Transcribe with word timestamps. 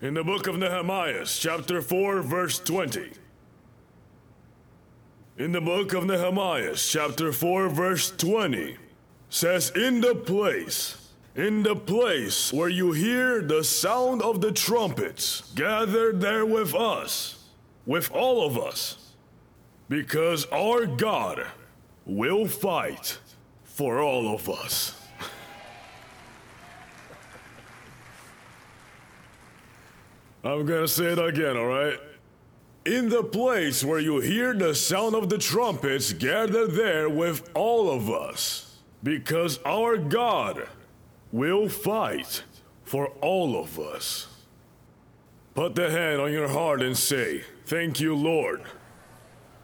In 0.00 0.14
the 0.14 0.22
book 0.22 0.46
of 0.46 0.56
Nehemiah, 0.56 1.24
chapter 1.26 1.82
4, 1.82 2.22
verse 2.22 2.60
20. 2.60 3.10
In 5.38 5.50
the 5.50 5.60
book 5.60 5.92
of 5.92 6.06
Nehemiah, 6.06 6.74
chapter 6.76 7.32
4, 7.32 7.68
verse 7.68 8.12
20, 8.12 8.76
says, 9.28 9.70
In 9.74 10.00
the 10.00 10.14
place, 10.14 11.10
in 11.34 11.64
the 11.64 11.74
place 11.74 12.52
where 12.52 12.68
you 12.68 12.92
hear 12.92 13.42
the 13.42 13.64
sound 13.64 14.22
of 14.22 14.40
the 14.40 14.52
trumpets, 14.52 15.52
gather 15.56 16.12
there 16.12 16.46
with 16.46 16.76
us, 16.76 17.46
with 17.84 18.08
all 18.12 18.46
of 18.46 18.56
us, 18.56 19.14
because 19.88 20.46
our 20.52 20.86
God 20.86 21.44
will 22.06 22.46
fight 22.46 23.18
for 23.64 23.98
all 23.98 24.32
of 24.32 24.48
us. 24.48 24.97
I'm 30.48 30.64
gonna 30.64 30.88
say 30.88 31.12
it 31.12 31.18
again, 31.18 31.58
alright? 31.58 32.00
In 32.86 33.10
the 33.10 33.22
place 33.22 33.84
where 33.84 33.98
you 33.98 34.20
hear 34.20 34.54
the 34.54 34.74
sound 34.74 35.14
of 35.14 35.28
the 35.28 35.36
trumpets, 35.36 36.14
gather 36.14 36.66
there 36.66 37.10
with 37.10 37.50
all 37.52 37.90
of 37.90 38.08
us, 38.08 38.78
because 39.02 39.58
our 39.66 39.98
God 39.98 40.66
will 41.32 41.68
fight 41.68 42.44
for 42.84 43.08
all 43.20 43.60
of 43.60 43.78
us. 43.78 44.26
Put 45.54 45.74
the 45.74 45.90
hand 45.90 46.18
on 46.18 46.32
your 46.32 46.48
heart 46.48 46.80
and 46.80 46.96
say, 46.96 47.44
Thank 47.66 48.00
you, 48.00 48.16
Lord, 48.16 48.62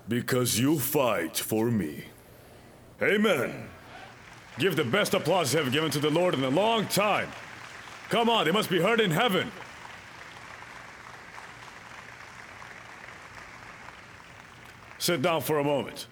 because 0.07 0.61
you 0.61 0.79
fight 0.79 1.39
for 1.39 1.71
me. 1.71 2.05
Amen. 3.01 3.71
Give 4.59 4.77
the 4.77 4.85
best 4.85 5.15
applause 5.15 5.55
ever 5.55 5.71
given 5.71 5.91
to 5.93 5.99
the 5.99 6.11
Lord 6.11 6.35
in 6.35 6.45
a 6.45 6.51
long 6.51 6.87
time. 6.89 7.31
Come 8.11 8.29
on, 8.29 8.45
they 8.45 8.53
must 8.53 8.69
be 8.69 8.83
heard 8.83 9.01
in 9.01 9.11
heaven. 9.11 9.51
Sit 15.05 15.21
down 15.21 15.43
for 15.43 15.59
a 15.59 15.65
moment. 15.65 16.07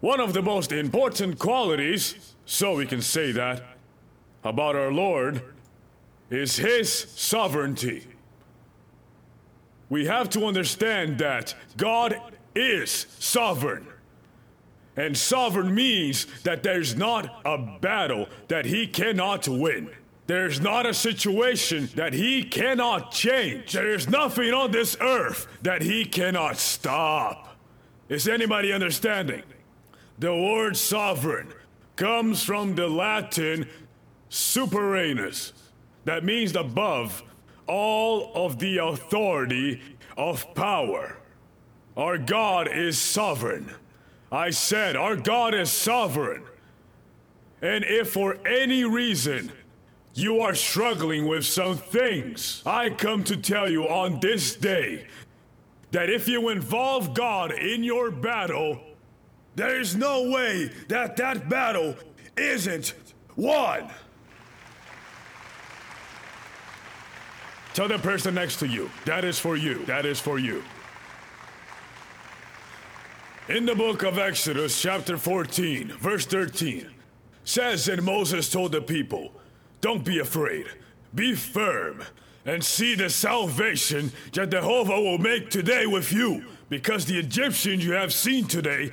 One 0.00 0.18
of 0.18 0.32
the 0.32 0.42
most 0.42 0.72
important 0.72 1.38
qualities, 1.38 2.34
so 2.44 2.74
we 2.74 2.84
can 2.84 3.00
say 3.00 3.30
that, 3.30 3.62
about 4.42 4.74
our 4.74 4.90
Lord 4.90 5.40
is 6.30 6.56
His 6.56 6.92
sovereignty. 6.92 8.08
We 9.88 10.06
have 10.06 10.28
to 10.30 10.46
understand 10.46 11.18
that 11.18 11.54
God 11.76 12.20
is 12.56 13.06
sovereign. 13.20 13.86
And 14.96 15.16
sovereign 15.16 15.72
means 15.72 16.26
that 16.42 16.64
there's 16.64 16.96
not 16.96 17.42
a 17.44 17.56
battle 17.80 18.26
that 18.48 18.64
He 18.64 18.88
cannot 18.88 19.46
win. 19.46 19.90
There's 20.28 20.60
not 20.60 20.84
a 20.84 20.92
situation 20.92 21.88
that 21.94 22.12
he 22.12 22.44
cannot 22.44 23.12
change. 23.12 23.72
There 23.72 23.90
is 23.90 24.10
nothing 24.10 24.52
on 24.52 24.70
this 24.70 24.94
earth 25.00 25.48
that 25.62 25.80
he 25.80 26.04
cannot 26.04 26.58
stop. 26.58 27.56
Is 28.10 28.28
anybody 28.28 28.70
understanding? 28.70 29.42
The 30.18 30.34
word 30.36 30.76
sovereign 30.76 31.48
comes 31.96 32.42
from 32.44 32.74
the 32.74 32.88
Latin 32.88 33.68
superanus, 34.28 35.52
that 36.04 36.24
means 36.24 36.54
above 36.54 37.22
all 37.66 38.30
of 38.34 38.58
the 38.58 38.78
authority 38.78 39.80
of 40.18 40.54
power. 40.54 41.16
Our 41.96 42.18
God 42.18 42.68
is 42.68 42.98
sovereign. 42.98 43.74
I 44.30 44.50
said, 44.50 44.94
our 44.94 45.16
God 45.16 45.54
is 45.54 45.70
sovereign. 45.70 46.44
And 47.62 47.82
if 47.84 48.10
for 48.10 48.36
any 48.46 48.84
reason 48.84 49.50
you 50.18 50.40
are 50.40 50.54
struggling 50.54 51.26
with 51.26 51.46
some 51.46 51.76
things. 51.76 52.62
I 52.66 52.90
come 52.90 53.22
to 53.24 53.36
tell 53.36 53.70
you 53.70 53.84
on 53.84 54.18
this 54.20 54.56
day 54.56 55.06
that 55.92 56.10
if 56.10 56.26
you 56.26 56.48
involve 56.48 57.14
God 57.14 57.52
in 57.52 57.84
your 57.84 58.10
battle, 58.10 58.80
there 59.54 59.80
is 59.80 59.94
no 59.94 60.30
way 60.30 60.70
that 60.88 61.16
that 61.16 61.48
battle 61.48 61.94
isn't 62.36 62.94
won. 63.36 63.90
Tell 67.74 67.86
the 67.86 67.98
person 67.98 68.34
next 68.34 68.56
to 68.56 68.66
you, 68.66 68.90
that 69.04 69.24
is 69.24 69.38
for 69.38 69.56
you, 69.56 69.84
that 69.86 70.04
is 70.04 70.18
for 70.18 70.40
you. 70.40 70.64
In 73.48 73.66
the 73.66 73.74
book 73.74 74.02
of 74.02 74.18
Exodus, 74.18 74.82
chapter 74.82 75.16
14, 75.16 75.92
verse 75.92 76.26
13, 76.26 76.90
says, 77.44 77.88
And 77.88 78.02
Moses 78.02 78.50
told 78.50 78.72
the 78.72 78.82
people, 78.82 79.32
don't 79.80 80.04
be 80.04 80.18
afraid. 80.18 80.66
Be 81.14 81.34
firm 81.34 82.04
and 82.44 82.64
see 82.64 82.94
the 82.94 83.10
salvation 83.10 84.12
that 84.32 84.50
Jehovah 84.50 85.00
will 85.00 85.18
make 85.18 85.50
today 85.50 85.86
with 85.86 86.12
you, 86.12 86.44
because 86.68 87.04
the 87.04 87.18
Egyptians 87.18 87.84
you 87.84 87.92
have 87.92 88.12
seen 88.12 88.46
today, 88.46 88.90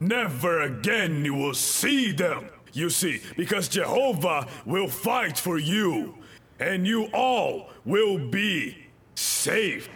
never 0.00 0.60
again 0.60 1.24
you 1.24 1.34
will 1.34 1.54
see 1.54 2.12
them. 2.12 2.48
You 2.74 2.90
see, 2.90 3.20
because 3.36 3.68
Jehovah 3.68 4.46
will 4.64 4.88
fight 4.88 5.38
for 5.38 5.58
you, 5.58 6.16
and 6.58 6.86
you 6.86 7.04
all 7.12 7.70
will 7.84 8.18
be 8.18 8.86
safe. 9.14 9.88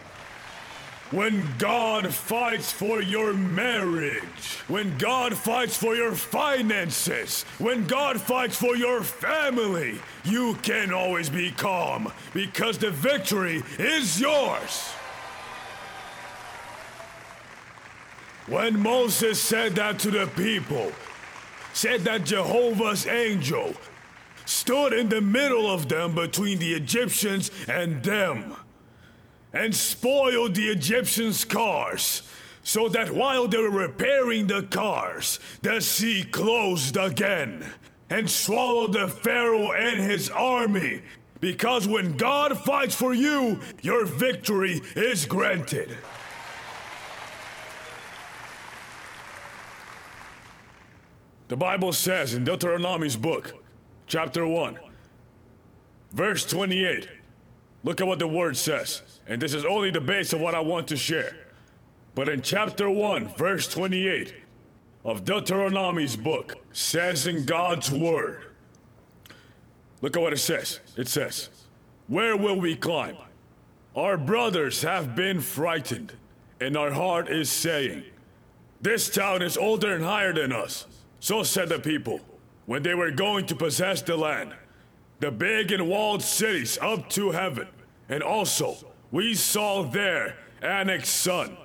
When 1.11 1.41
God 1.57 2.13
fights 2.13 2.73
for 2.73 3.01
your 3.01 3.31
marriage, 3.31 4.59
when 4.67 4.97
God 4.97 5.37
fights 5.37 5.77
for 5.77 5.95
your 5.95 6.11
finances, 6.11 7.43
when 7.59 7.87
God 7.87 8.19
fights 8.19 8.57
for 8.57 8.75
your 8.75 9.01
family, 9.01 10.01
you 10.25 10.55
can 10.63 10.91
always 10.91 11.29
be 11.29 11.51
calm 11.51 12.11
because 12.33 12.77
the 12.77 12.91
victory 12.91 13.63
is 13.79 14.19
yours. 14.19 14.89
When 18.47 18.77
Moses 18.77 19.41
said 19.41 19.75
that 19.75 19.99
to 19.99 20.11
the 20.11 20.27
people, 20.35 20.91
said 21.71 22.01
that 22.01 22.25
Jehovah's 22.25 23.07
angel 23.07 23.75
stood 24.43 24.91
in 24.91 25.07
the 25.07 25.21
middle 25.21 25.71
of 25.71 25.87
them 25.87 26.15
between 26.15 26.59
the 26.59 26.73
Egyptians 26.73 27.49
and 27.69 28.03
them 28.03 28.57
and 29.53 29.75
spoiled 29.75 30.55
the 30.55 30.67
Egyptians' 30.67 31.45
cars, 31.45 32.23
so 32.63 32.89
that 32.89 33.11
while 33.11 33.47
they 33.47 33.57
were 33.57 33.69
repairing 33.69 34.47
the 34.47 34.63
cars, 34.63 35.39
the 35.61 35.79
sea 35.79 36.23
closed 36.23 36.97
again 36.97 37.65
and 38.09 38.29
swallowed 38.29 38.93
the 38.93 39.07
Pharaoh 39.07 39.71
and 39.71 39.99
his 39.99 40.29
army. 40.29 41.01
Because 41.39 41.87
when 41.87 42.17
God 42.17 42.57
fights 42.57 42.95
for 42.95 43.13
you, 43.13 43.59
your 43.81 44.05
victory 44.05 44.81
is 44.95 45.25
granted. 45.25 45.95
The 51.47 51.57
Bible 51.57 51.93
says 51.93 52.33
in 52.33 52.43
Deuteronomy's 52.43 53.15
book, 53.15 53.53
chapter 54.07 54.45
1, 54.45 54.77
verse 56.11 56.45
28. 56.45 57.07
Look 57.87 58.01
at 58.01 58.07
what 58.07 58.19
the 58.19 58.27
word 58.27 58.57
says. 58.57 59.01
And 59.27 59.41
this 59.41 59.53
is 59.53 59.63
only 59.63 59.91
the 59.91 60.01
base 60.01 60.33
of 60.33 60.41
what 60.41 60.53
I 60.53 60.59
want 60.59 60.89
to 60.89 60.97
share. 60.97 61.37
But 62.15 62.27
in 62.27 62.41
chapter 62.41 62.89
1, 62.89 63.29
verse 63.37 63.65
28 63.69 64.33
of 65.05 65.23
Deuteronomy's 65.23 66.17
book, 66.17 66.55
says 66.73 67.27
in 67.27 67.45
God's 67.45 67.89
word, 67.89 68.43
look 70.01 70.17
at 70.17 70.21
what 70.21 70.33
it 70.33 70.39
says. 70.39 70.81
It 70.97 71.07
says, 71.07 71.47
Where 72.09 72.35
will 72.35 72.59
we 72.59 72.75
climb? 72.75 73.15
Our 73.95 74.17
brothers 74.17 74.81
have 74.81 75.15
been 75.15 75.39
frightened, 75.39 76.11
and 76.59 76.75
our 76.75 76.91
heart 76.91 77.29
is 77.29 77.49
saying, 77.49 78.03
This 78.81 79.09
town 79.09 79.41
is 79.41 79.55
older 79.55 79.95
and 79.95 80.03
higher 80.03 80.33
than 80.33 80.51
us. 80.51 80.87
So 81.21 81.41
said 81.41 81.69
the 81.69 81.79
people 81.79 82.19
when 82.65 82.83
they 82.83 82.95
were 82.95 83.11
going 83.11 83.45
to 83.45 83.55
possess 83.55 84.01
the 84.01 84.17
land, 84.17 84.53
the 85.21 85.31
big 85.31 85.71
and 85.71 85.87
walled 85.87 86.21
cities 86.21 86.77
up 86.81 87.07
to 87.11 87.31
heaven, 87.31 87.69
and 88.09 88.23
also 88.23 88.75
we 89.11 89.33
saw 89.35 89.83
there 89.83 90.37
Anak's 90.61 91.09
son. 91.09 91.57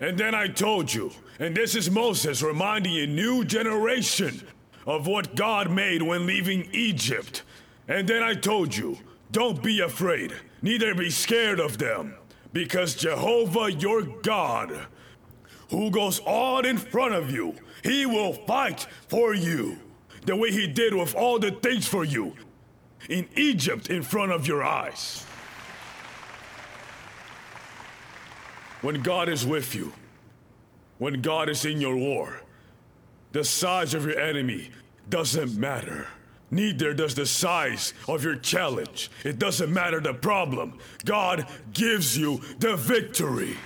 And 0.00 0.18
then 0.18 0.34
I 0.34 0.48
told 0.48 0.92
you, 0.92 1.12
and 1.38 1.56
this 1.56 1.74
is 1.74 1.90
Moses 1.90 2.42
reminding 2.42 2.96
a 2.98 3.06
new 3.06 3.44
generation 3.44 4.46
of 4.86 5.06
what 5.06 5.34
God 5.34 5.70
made 5.70 6.02
when 6.02 6.26
leaving 6.26 6.68
Egypt. 6.72 7.42
And 7.88 8.08
then 8.08 8.22
I 8.22 8.34
told 8.34 8.76
you, 8.76 8.98
don't 9.32 9.62
be 9.62 9.80
afraid, 9.80 10.32
neither 10.62 10.94
be 10.94 11.10
scared 11.10 11.58
of 11.58 11.78
them, 11.78 12.14
because 12.52 12.94
Jehovah 12.94 13.72
your 13.72 14.02
God, 14.02 14.86
who 15.70 15.90
goes 15.90 16.20
on 16.20 16.66
in 16.66 16.78
front 16.78 17.14
of 17.14 17.30
you, 17.30 17.54
he 17.82 18.06
will 18.06 18.32
fight 18.32 18.86
for 19.08 19.34
you, 19.34 19.78
the 20.26 20.36
way 20.36 20.50
he 20.50 20.66
did 20.66 20.94
with 20.94 21.14
all 21.14 21.38
the 21.38 21.50
things 21.50 21.86
for 21.86 22.04
you 22.04 22.34
in 23.08 23.28
Egypt 23.36 23.90
in 23.90 24.02
front 24.02 24.32
of 24.32 24.46
your 24.46 24.62
eyes. 24.62 25.23
When 28.84 29.02
God 29.02 29.28
is 29.28 29.46
with 29.46 29.74
you, 29.74 29.92
when 30.98 31.22
God 31.22 31.48
is 31.48 31.64
in 31.64 31.80
your 31.80 31.96
war, 31.96 32.42
the 33.32 33.42
size 33.42 33.94
of 33.94 34.04
your 34.04 34.18
enemy 34.18 34.70
doesn't 35.08 35.56
matter 35.56 36.06
Neither 36.54 36.94
does 36.94 37.16
the 37.16 37.26
size 37.26 37.94
of 38.06 38.22
your 38.22 38.36
challenge. 38.36 39.10
It 39.24 39.40
doesn't 39.40 39.72
matter 39.72 39.98
the 39.98 40.14
problem. 40.14 40.78
God 41.04 41.48
gives 41.72 42.16
you 42.16 42.40
the 42.60 42.76
victory. 42.76 43.56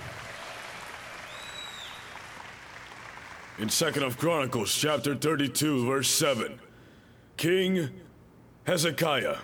In 3.59 3.67
2nd 3.67 4.01
of 4.01 4.17
Chronicles 4.17 4.73
chapter 4.73 5.13
32 5.13 5.85
verse 5.85 6.09
7, 6.09 6.59
King 7.37 7.89
Hezekiah 8.65 9.37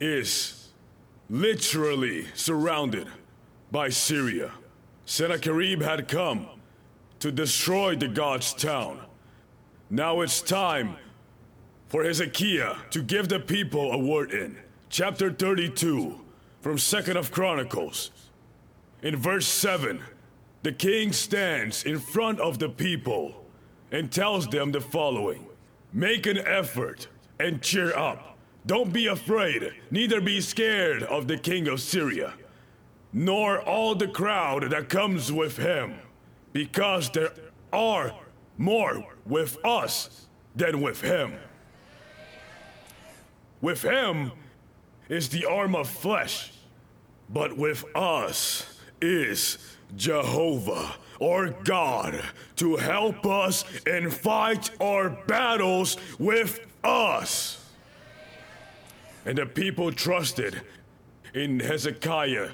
is 0.00 0.70
literally 1.30 2.26
surrounded 2.34 3.06
by 3.70 3.88
Syria. 3.88 4.52
Sennacherib 5.06 5.82
had 5.82 6.08
come 6.08 6.46
to 7.20 7.30
destroy 7.30 7.96
the 7.96 8.08
God's 8.08 8.52
town. 8.54 9.00
Now 9.90 10.20
it's 10.20 10.40
time 10.40 10.96
for 11.88 12.04
Hezekiah 12.04 12.76
to 12.90 13.02
give 13.02 13.28
the 13.28 13.40
people 13.40 13.92
a 13.92 13.98
word 13.98 14.32
in. 14.32 14.56
Chapter 14.88 15.30
32 15.32 16.20
from 16.60 16.76
2nd 16.76 17.16
of 17.16 17.30
Chronicles. 17.30 18.10
In 19.02 19.16
verse 19.16 19.46
7, 19.46 20.02
the 20.62 20.72
king 20.72 21.12
stands 21.12 21.84
in 21.84 21.98
front 21.98 22.40
of 22.40 22.58
the 22.58 22.70
people 22.70 23.44
and 23.92 24.10
tells 24.10 24.48
them 24.48 24.72
the 24.72 24.80
following 24.80 25.46
Make 25.92 26.26
an 26.26 26.38
effort 26.38 27.06
and 27.38 27.62
cheer 27.62 27.94
up. 27.96 28.38
Don't 28.66 28.92
be 28.92 29.06
afraid, 29.06 29.72
neither 29.90 30.20
be 30.20 30.40
scared 30.40 31.02
of 31.02 31.28
the 31.28 31.36
king 31.36 31.68
of 31.68 31.80
Syria, 31.80 32.32
nor 33.14 33.60
all 33.60 33.94
the 33.94 34.08
crowd 34.08 34.64
that 34.70 34.88
comes 34.88 35.32
with 35.32 35.56
him, 35.56 35.94
because 36.52 37.08
there 37.10 37.32
are 37.72 38.12
more 38.58 39.06
with 39.24 39.56
us 39.64 40.26
than 40.56 40.80
with 40.80 41.00
him. 41.00 41.32
With 43.60 43.82
him 43.82 44.32
is 45.08 45.28
the 45.28 45.46
arm 45.46 45.76
of 45.76 45.88
flesh, 45.88 46.52
but 47.30 47.56
with 47.56 47.84
us 47.96 48.78
is 49.00 49.58
Jehovah 49.96 50.96
or 51.20 51.50
God 51.62 52.20
to 52.56 52.76
help 52.76 53.24
us 53.24 53.64
and 53.86 54.12
fight 54.12 54.70
our 54.80 55.10
battles 55.10 55.96
with 56.18 56.66
us. 56.82 57.64
And 59.24 59.38
the 59.38 59.46
people 59.46 59.92
trusted 59.92 60.60
in 61.32 61.60
Hezekiah, 61.60 62.50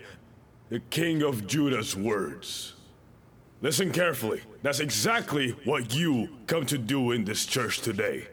the 0.71 0.81
king 0.91 1.23
of 1.23 1.47
Judah's 1.47 1.97
words. 1.97 2.75
Listen 3.61 3.93
carefully. 3.93 4.41
That's 4.63 4.81
exactly 4.81 5.51
what 5.65 5.95
you 5.95 6.31
come 6.47 6.65
to 6.67 6.79
do 6.79 7.11
in 7.11 7.25
this 7.25 7.45
church 7.45 7.81
today. 7.81 8.29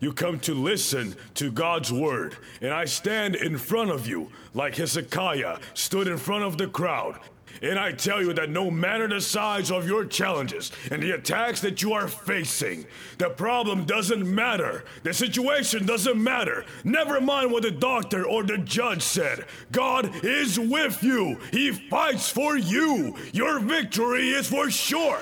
You 0.00 0.12
come 0.12 0.38
to 0.40 0.54
listen 0.54 1.16
to 1.34 1.50
God's 1.50 1.92
word, 1.92 2.36
and 2.60 2.72
I 2.72 2.84
stand 2.84 3.36
in 3.36 3.58
front 3.58 3.90
of 3.90 4.06
you 4.06 4.30
like 4.54 4.76
Hezekiah 4.76 5.58
stood 5.74 6.08
in 6.08 6.16
front 6.16 6.44
of 6.44 6.58
the 6.58 6.68
crowd 6.68 7.18
and 7.62 7.78
I 7.78 7.92
tell 7.92 8.22
you 8.22 8.32
that 8.34 8.50
no 8.50 8.70
matter 8.70 9.08
the 9.08 9.20
size 9.20 9.70
of 9.70 9.86
your 9.86 10.04
challenges 10.04 10.72
and 10.90 11.02
the 11.02 11.12
attacks 11.12 11.60
that 11.60 11.82
you 11.82 11.92
are 11.92 12.08
facing, 12.08 12.86
the 13.18 13.30
problem 13.30 13.84
doesn't 13.84 14.32
matter. 14.32 14.84
The 15.02 15.14
situation 15.14 15.86
doesn't 15.86 16.22
matter. 16.22 16.64
Never 16.84 17.20
mind 17.20 17.52
what 17.52 17.62
the 17.62 17.70
doctor 17.70 18.24
or 18.24 18.42
the 18.42 18.58
judge 18.58 19.02
said. 19.02 19.46
God 19.72 20.24
is 20.24 20.58
with 20.58 21.02
you. 21.02 21.38
He 21.50 21.72
fights 21.72 22.30
for 22.30 22.56
you. 22.56 23.16
Your 23.32 23.58
victory 23.60 24.30
is 24.30 24.48
for 24.48 24.70
sure. 24.70 25.20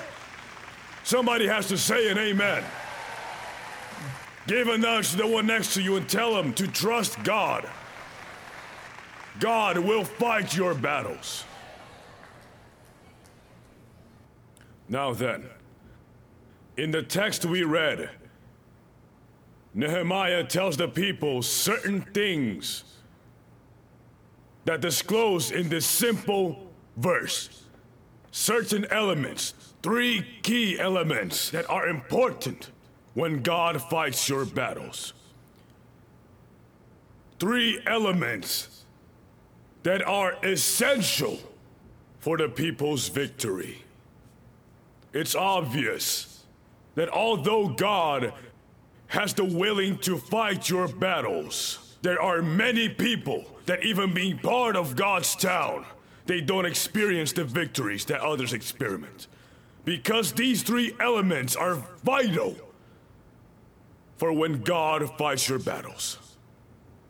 Somebody 1.03 1.47
has 1.47 1.67
to 1.67 1.77
say 1.77 2.09
an 2.09 2.17
amen. 2.17 2.63
Give 4.47 4.67
a 4.67 4.77
nudge 4.77 5.11
to 5.11 5.17
the 5.17 5.27
one 5.27 5.47
next 5.47 5.73
to 5.75 5.81
you 5.81 5.95
and 5.95 6.07
tell 6.07 6.37
him 6.37 6.53
to 6.55 6.67
trust 6.67 7.23
God. 7.23 7.69
God 9.39 9.77
will 9.77 10.03
fight 10.03 10.55
your 10.55 10.73
battles. 10.73 11.45
Now 14.93 15.11
then, 15.11 15.45
in 16.77 16.91
the 16.91 17.01
text 17.01 17.45
we 17.45 17.63
read, 17.63 18.11
Nehemiah 19.73 20.43
tells 20.43 20.77
the 20.77 20.87
people 20.87 21.41
certain 21.41 22.01
things 22.01 22.83
that 24.65 24.81
disclose 24.81 25.49
in 25.49 25.67
this 25.67 25.87
simple 25.87 26.71
verse. 26.95 27.63
Certain 28.29 28.85
elements, 28.91 29.55
three 29.81 30.27
key 30.43 30.79
elements 30.79 31.49
that 31.49 31.67
are 31.71 31.87
important 31.87 32.69
when 33.15 33.41
God 33.41 33.81
fights 33.81 34.29
your 34.29 34.45
battles. 34.45 35.13
Three 37.39 37.81
elements 37.87 38.85
that 39.81 40.03
are 40.03 40.37
essential 40.43 41.39
for 42.19 42.37
the 42.37 42.47
people's 42.47 43.09
victory. 43.09 43.82
It's 45.13 45.35
obvious 45.35 46.43
that 46.95 47.09
although 47.09 47.69
God 47.69 48.33
has 49.07 49.33
the 49.33 49.45
willing 49.45 49.97
to 49.99 50.17
fight 50.17 50.69
your 50.69 50.87
battles, 50.87 51.95
there 52.01 52.21
are 52.21 52.41
many 52.41 52.89
people 52.89 53.45
that 53.67 53.83
even 53.83 54.13
being 54.13 54.37
part 54.39 54.75
of 54.75 54.95
God's 54.95 55.35
town, 55.35 55.85
they 56.25 56.41
don't 56.41 56.65
experience 56.65 57.31
the 57.31 57.43
victories 57.43 58.05
that 58.05 58.21
others 58.21 58.53
experiment. 58.53 59.27
Because 59.85 60.33
these 60.33 60.63
three 60.63 60.95
elements 60.99 61.55
are 61.55 61.75
vital 62.03 62.55
for 64.17 64.33
when 64.33 64.61
God 64.61 65.17
fights 65.17 65.47
your 65.47 65.59
battles. 65.59 66.17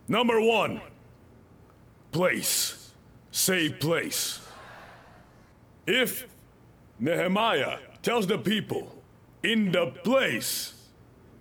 Number 0.08 0.42
one, 0.42 0.82
place. 2.12 2.92
Say 3.32 3.70
place. 3.70 4.40
If 5.88 6.28
Nehemiah 7.00 7.78
tells 8.04 8.28
the 8.28 8.38
people, 8.38 8.96
In 9.42 9.72
the 9.72 9.88
place 10.04 10.74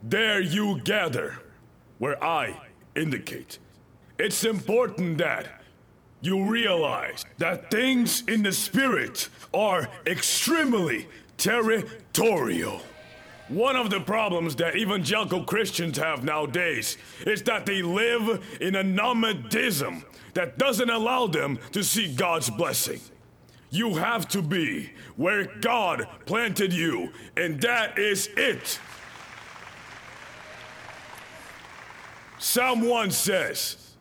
there 0.02 0.40
you 0.40 0.80
gather, 0.82 1.38
where 1.98 2.22
I 2.22 2.58
indicate. 2.96 3.58
It's 4.18 4.44
important 4.44 5.18
that 5.18 5.62
you 6.20 6.44
realize 6.44 7.24
that 7.38 7.70
things 7.70 8.22
in 8.28 8.42
the 8.42 8.52
spirit 8.52 9.28
are 9.52 9.88
extremely 10.06 11.08
territorial. 11.36 12.80
One 13.48 13.76
of 13.76 13.90
the 13.90 14.00
problems 14.00 14.56
that 14.56 14.76
evangelical 14.76 15.44
Christians 15.44 15.98
have 15.98 16.24
nowadays 16.24 16.96
is 17.26 17.42
that 17.42 17.66
they 17.66 17.82
live 17.82 18.58
in 18.60 18.76
a 18.76 18.82
nomadism 18.82 20.04
that 20.34 20.58
doesn't 20.58 20.88
allow 20.88 21.26
them 21.26 21.58
to 21.72 21.82
see 21.82 22.14
God's 22.14 22.48
blessing. 22.48 23.00
You 23.72 23.94
have 23.94 24.28
to 24.28 24.42
be 24.42 24.92
where 25.16 25.46
God 25.62 26.06
planted 26.26 26.74
you, 26.74 27.10
and 27.38 27.58
that 27.62 27.98
is 27.98 28.28
it. 28.36 28.78
Psalm 32.38 32.82
1 32.82 33.10
says 33.12 33.94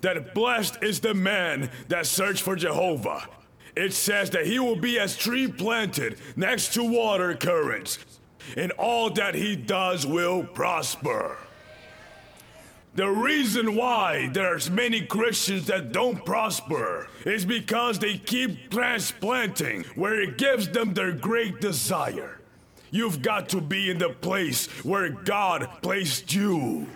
that 0.00 0.32
blessed 0.32 0.80
is 0.80 1.00
the 1.00 1.12
man 1.12 1.70
that 1.88 2.06
search 2.06 2.40
for 2.40 2.54
Jehovah. 2.54 3.28
It 3.74 3.92
says 3.94 4.30
that 4.30 4.46
he 4.46 4.60
will 4.60 4.76
be 4.76 5.00
as 5.00 5.16
tree 5.16 5.48
planted 5.48 6.20
next 6.36 6.72
to 6.74 6.84
water 6.84 7.34
currents, 7.34 7.98
and 8.56 8.70
all 8.72 9.10
that 9.10 9.34
he 9.34 9.56
does 9.56 10.06
will 10.06 10.44
prosper. 10.44 11.36
The 12.94 13.08
reason 13.08 13.74
why 13.74 14.28
there's 14.32 14.70
many 14.70 15.00
Christians 15.00 15.66
that 15.66 15.90
don't 15.90 16.24
prosper 16.24 17.08
is 17.26 17.44
because 17.44 17.98
they 17.98 18.18
keep 18.18 18.70
transplanting 18.70 19.82
where 19.96 20.20
it 20.20 20.38
gives 20.38 20.68
them 20.68 20.94
their 20.94 21.10
great 21.10 21.60
desire. 21.60 22.40
You've 22.92 23.20
got 23.20 23.48
to 23.48 23.60
be 23.60 23.90
in 23.90 23.98
the 23.98 24.10
place 24.10 24.68
where 24.84 25.08
God 25.08 25.68
placed 25.82 26.32
you. 26.32 26.86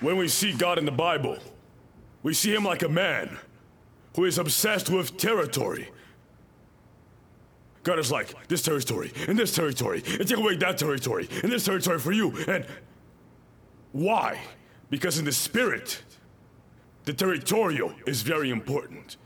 When 0.00 0.18
we 0.18 0.28
see 0.28 0.52
God 0.52 0.78
in 0.78 0.84
the 0.84 0.92
Bible, 0.92 1.38
we 2.22 2.34
see 2.34 2.54
him 2.54 2.64
like 2.64 2.82
a 2.82 2.88
man 2.90 3.38
who 4.14 4.26
is 4.26 4.36
obsessed 4.36 4.90
with 4.90 5.16
territory 5.16 5.88
God 7.86 8.00
is 8.00 8.10
like, 8.10 8.48
this 8.48 8.62
territory, 8.62 9.12
and 9.28 9.38
this 9.38 9.54
territory, 9.54 10.02
and 10.18 10.26
take 10.26 10.38
away 10.38 10.56
that 10.56 10.76
territory, 10.76 11.28
and 11.44 11.52
this 11.52 11.64
territory 11.64 12.00
for 12.00 12.10
you. 12.10 12.36
And 12.48 12.66
why? 13.92 14.40
Because 14.90 15.20
in 15.20 15.24
the 15.24 15.30
spirit, 15.30 16.02
the 17.04 17.12
territorial 17.12 17.92
is 18.04 18.22
very 18.22 18.50
important. 18.50 19.18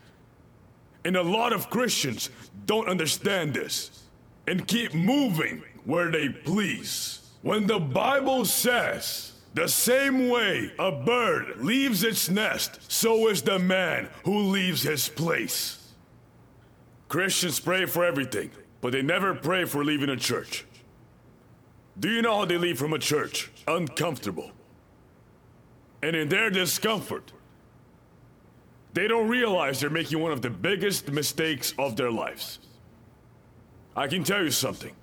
And 1.07 1.17
a 1.17 1.23
lot 1.23 1.55
of 1.55 1.71
Christians 1.71 2.29
don't 2.67 2.87
understand 2.87 3.55
this 3.55 4.03
and 4.47 4.69
keep 4.69 4.93
moving 4.93 5.63
where 5.87 6.11
they 6.11 6.29
please. 6.29 7.31
When 7.41 7.67
the 7.67 7.81
Bible 7.81 8.45
says, 8.45 9.33
the 9.55 9.69
same 9.69 10.29
way 10.29 10.71
a 10.79 10.93
bird 10.93 11.61
leaves 11.65 12.05
its 12.05 12.29
nest, 12.29 12.79
so 12.93 13.29
is 13.29 13.41
the 13.41 13.59
man 13.59 14.11
who 14.23 14.39
leaves 14.39 14.83
his 14.83 15.09
place. 15.09 15.80
Christians 17.11 17.59
pray 17.59 17.87
for 17.87 18.05
everything, 18.05 18.53
but 18.81 18.93
they 18.93 19.03
never 19.03 19.35
pray 19.35 19.65
for 19.65 19.85
leaving 19.85 20.11
a 20.11 20.17
church. 20.17 20.65
Do 21.99 22.09
you 22.09 22.23
know 22.23 22.39
how 22.39 22.45
they 22.45 22.57
leave 22.57 22.79
from 22.79 22.93
a 22.93 23.01
church? 23.01 23.51
Uncomfortable. 23.67 24.53
And 26.05 26.15
in 26.15 26.29
their 26.29 26.51
discomfort, 26.51 27.33
they 28.95 29.09
don't 29.09 29.29
realize 29.29 29.81
they're 29.81 29.91
making 29.91 30.21
one 30.21 30.31
of 30.31 30.41
the 30.41 30.51
biggest 30.51 31.11
mistakes 31.11 31.75
of 31.81 31.97
their 31.97 32.13
lives. 32.13 32.61
I 33.97 34.07
can 34.07 34.23
tell 34.23 34.45
you 34.45 34.53
something. 34.53 34.95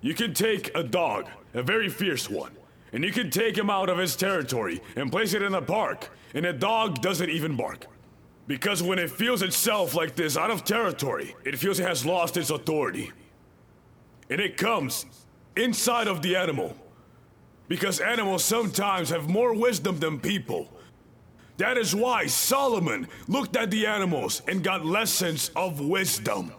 You 0.00 0.14
can 0.14 0.32
take 0.32 0.74
a 0.74 0.82
dog, 0.82 1.28
a 1.52 1.62
very 1.62 1.90
fierce 1.90 2.30
one, 2.30 2.52
and 2.94 3.04
you 3.04 3.12
can 3.12 3.30
take 3.30 3.58
him 3.58 3.68
out 3.68 3.90
of 3.90 3.98
his 3.98 4.16
territory 4.16 4.80
and 4.96 5.12
place 5.12 5.34
it 5.34 5.42
in 5.42 5.54
a 5.54 5.60
park, 5.60 6.08
and 6.32 6.46
a 6.46 6.52
dog 6.54 7.02
doesn't 7.02 7.28
even 7.28 7.56
bark. 7.56 7.88
Because 8.46 8.82
when 8.82 8.98
it 8.98 9.10
feels 9.10 9.42
itself 9.42 9.94
like 9.94 10.16
this 10.16 10.36
out 10.36 10.50
of 10.50 10.64
territory, 10.64 11.34
it 11.44 11.58
feels 11.58 11.78
it 11.78 11.86
has 11.86 12.04
lost 12.04 12.36
its 12.36 12.50
authority. 12.50 13.12
And 14.28 14.40
it 14.40 14.56
comes 14.56 15.06
inside 15.56 16.08
of 16.08 16.22
the 16.22 16.36
animal. 16.36 16.76
Because 17.68 18.00
animals 18.00 18.44
sometimes 18.44 19.10
have 19.10 19.28
more 19.28 19.54
wisdom 19.54 19.98
than 19.98 20.20
people. 20.20 20.68
That 21.58 21.78
is 21.78 21.94
why 21.94 22.26
Solomon 22.26 23.06
looked 23.28 23.56
at 23.56 23.70
the 23.70 23.86
animals 23.86 24.42
and 24.48 24.64
got 24.64 24.84
lessons 24.84 25.50
of 25.54 25.80
wisdom. 25.80 26.52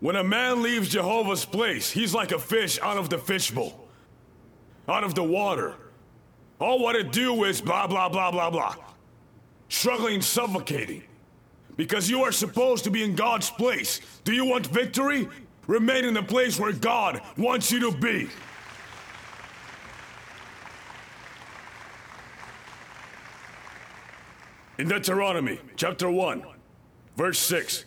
When 0.00 0.16
a 0.16 0.24
man 0.24 0.62
leaves 0.62 0.88
Jehovah's 0.88 1.44
place, 1.44 1.90
he's 1.90 2.12
like 2.12 2.32
a 2.32 2.38
fish 2.38 2.78
out 2.80 2.98
of 2.98 3.08
the 3.08 3.18
fishbowl, 3.18 3.88
out 4.88 5.04
of 5.04 5.14
the 5.14 5.22
water. 5.22 5.76
All 6.60 6.80
what 6.80 6.96
it 6.96 7.12
do 7.12 7.44
is 7.44 7.60
blah, 7.60 7.86
blah, 7.86 8.08
blah, 8.08 8.30
blah, 8.30 8.50
blah. 8.50 8.76
Struggling, 9.68 10.20
suffocating. 10.20 11.02
Because 11.76 12.08
you 12.08 12.22
are 12.22 12.32
supposed 12.32 12.84
to 12.84 12.90
be 12.90 13.02
in 13.02 13.14
God's 13.14 13.50
place. 13.50 14.00
Do 14.24 14.32
you 14.32 14.44
want 14.44 14.66
victory? 14.68 15.28
Remain 15.66 16.04
in 16.04 16.14
the 16.14 16.22
place 16.22 16.58
where 16.58 16.72
God 16.72 17.20
wants 17.36 17.72
you 17.72 17.80
to 17.80 17.90
be. 17.90 18.28
In 24.76 24.88
Deuteronomy 24.88 25.60
chapter 25.76 26.10
1, 26.10 26.44
verse 27.16 27.38
6, 27.38 27.84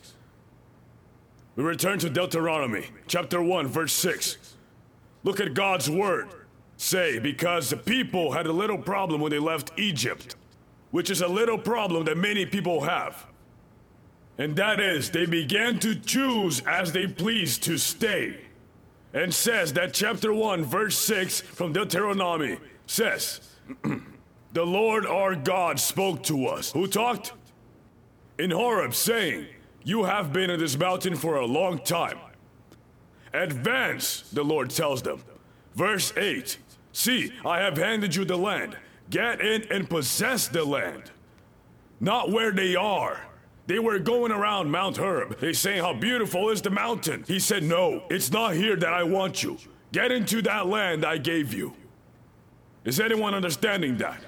we 1.57 1.63
return 1.63 1.99
to 1.99 2.09
Deuteronomy 2.09 2.85
chapter 3.07 3.41
1, 3.41 3.67
verse 3.67 3.91
6. 3.91 4.37
Look 5.23 5.41
at 5.41 5.53
God's 5.53 5.89
word. 5.89 6.29
Say, 6.77 7.19
because 7.19 7.69
the 7.69 7.75
people 7.77 8.31
had 8.31 8.45
a 8.45 8.53
little 8.53 8.77
problem 8.77 9.19
when 9.19 9.31
they 9.31 9.39
left 9.39 9.71
Egypt, 9.77 10.36
which 10.91 11.09
is 11.09 11.21
a 11.21 11.27
little 11.27 11.57
problem 11.57 12.05
that 12.05 12.17
many 12.17 12.45
people 12.45 12.81
have. 12.81 13.25
And 14.37 14.55
that 14.55 14.79
is, 14.79 15.09
they 15.09 15.25
began 15.25 15.79
to 15.79 15.95
choose 15.95 16.61
as 16.61 16.91
they 16.91 17.07
pleased 17.07 17.63
to 17.63 17.77
stay. 17.77 18.41
And 19.13 19.33
says 19.33 19.73
that 19.73 19.93
chapter 19.93 20.33
1, 20.33 20.63
verse 20.63 20.97
6 20.97 21.41
from 21.41 21.73
Deuteronomy 21.73 22.57
says, 22.85 23.41
The 24.53 24.65
Lord 24.65 25.05
our 25.05 25.35
God 25.35 25.79
spoke 25.79 26.23
to 26.23 26.47
us. 26.47 26.71
Who 26.71 26.87
talked? 26.87 27.33
In 28.37 28.51
Horeb, 28.51 28.93
saying, 28.93 29.47
You 29.83 30.03
have 30.03 30.31
been 30.31 30.49
in 30.49 30.59
this 30.59 30.77
mountain 30.77 31.15
for 31.15 31.37
a 31.37 31.45
long 31.45 31.79
time. 31.79 32.19
Advance, 33.33 34.21
the 34.31 34.43
Lord 34.43 34.69
tells 34.69 35.01
them. 35.01 35.23
Verse 35.75 36.13
8 36.15 36.57
See, 36.91 37.31
I 37.45 37.59
have 37.59 37.77
handed 37.77 38.15
you 38.15 38.25
the 38.25 38.37
land. 38.37 38.77
Get 39.09 39.41
in 39.41 39.63
and 39.71 39.89
possess 39.89 40.47
the 40.47 40.65
land. 40.65 41.11
Not 41.99 42.31
where 42.31 42.51
they 42.51 42.75
are 42.75 43.27
they 43.67 43.79
were 43.79 43.99
going 43.99 44.31
around 44.31 44.71
Mount 44.71 44.95
Horeb. 44.95 45.39
They 45.39 45.51
saying 45.51 45.83
how 45.83 45.93
beautiful 45.93 46.49
is 46.49 46.61
the 46.61 46.69
mountain. 46.69 47.25
He 47.27 47.37
said, 47.37 47.63
No, 47.63 48.03
it's 48.09 48.31
not 48.31 48.55
here 48.55 48.77
that 48.77 48.93
I 48.93 49.03
want 49.03 49.43
you. 49.43 49.57
Get 49.91 50.11
into 50.11 50.41
that 50.43 50.67
land 50.67 51.05
I 51.05 51.17
gave 51.17 51.53
you. 51.53 51.73
Is 52.85 52.99
anyone 53.01 53.33
understanding 53.33 53.97
that? 53.97 54.21